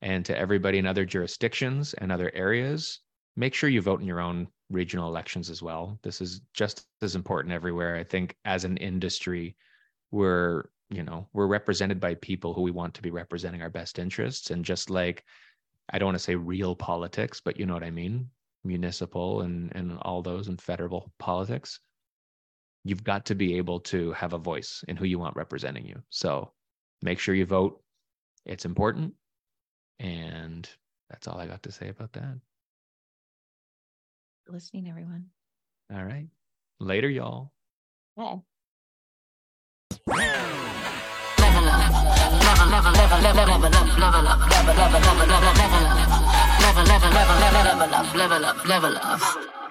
And 0.00 0.24
to 0.24 0.36
everybody 0.36 0.78
in 0.78 0.86
other 0.86 1.04
jurisdictions 1.04 1.94
and 1.94 2.10
other 2.10 2.32
areas, 2.34 3.00
make 3.36 3.54
sure 3.54 3.70
you 3.70 3.82
vote 3.82 4.00
in 4.00 4.06
your 4.06 4.20
own 4.20 4.48
regional 4.70 5.08
elections 5.08 5.50
as 5.50 5.62
well. 5.62 5.98
This 6.02 6.20
is 6.20 6.40
just 6.54 6.86
as 7.02 7.14
important 7.14 7.52
everywhere. 7.52 7.96
I 7.96 8.04
think 8.04 8.36
as 8.44 8.64
an 8.64 8.76
industry, 8.78 9.56
we're 10.10 10.64
you 10.92 11.02
know, 11.02 11.26
we're 11.32 11.46
represented 11.46 11.98
by 11.98 12.14
people 12.16 12.52
who 12.52 12.60
we 12.60 12.70
want 12.70 12.94
to 12.94 13.02
be 13.02 13.10
representing 13.10 13.62
our 13.62 13.70
best 13.70 13.98
interests. 13.98 14.50
And 14.50 14.64
just 14.64 14.90
like, 14.90 15.24
I 15.90 15.98
don't 15.98 16.08
want 16.08 16.18
to 16.18 16.24
say 16.24 16.34
real 16.34 16.76
politics, 16.76 17.40
but 17.42 17.58
you 17.58 17.66
know 17.66 17.74
what 17.74 17.82
I 17.82 17.90
mean? 17.90 18.28
Municipal 18.62 19.40
and, 19.40 19.72
and 19.74 19.98
all 20.02 20.22
those 20.22 20.48
and 20.48 20.60
federal 20.60 21.10
politics. 21.18 21.80
You've 22.84 23.04
got 23.04 23.24
to 23.26 23.34
be 23.34 23.56
able 23.56 23.80
to 23.80 24.12
have 24.12 24.34
a 24.34 24.38
voice 24.38 24.84
in 24.86 24.96
who 24.96 25.06
you 25.06 25.18
want 25.18 25.36
representing 25.36 25.86
you. 25.86 26.02
So 26.10 26.52
make 27.00 27.18
sure 27.18 27.34
you 27.34 27.46
vote. 27.46 27.80
It's 28.44 28.64
important. 28.64 29.14
And 29.98 30.68
that's 31.08 31.26
all 31.26 31.38
I 31.38 31.46
got 31.46 31.62
to 31.62 31.72
say 31.72 31.88
about 31.88 32.12
that. 32.12 32.36
Listening, 34.48 34.88
everyone. 34.88 35.26
All 35.94 36.04
right. 36.04 36.28
Later, 36.80 37.08
y'all. 37.08 37.52
Bye. 38.16 38.42
level 48.14 48.44
up, 48.44 48.66
level 48.66 48.96
up. 48.96 49.61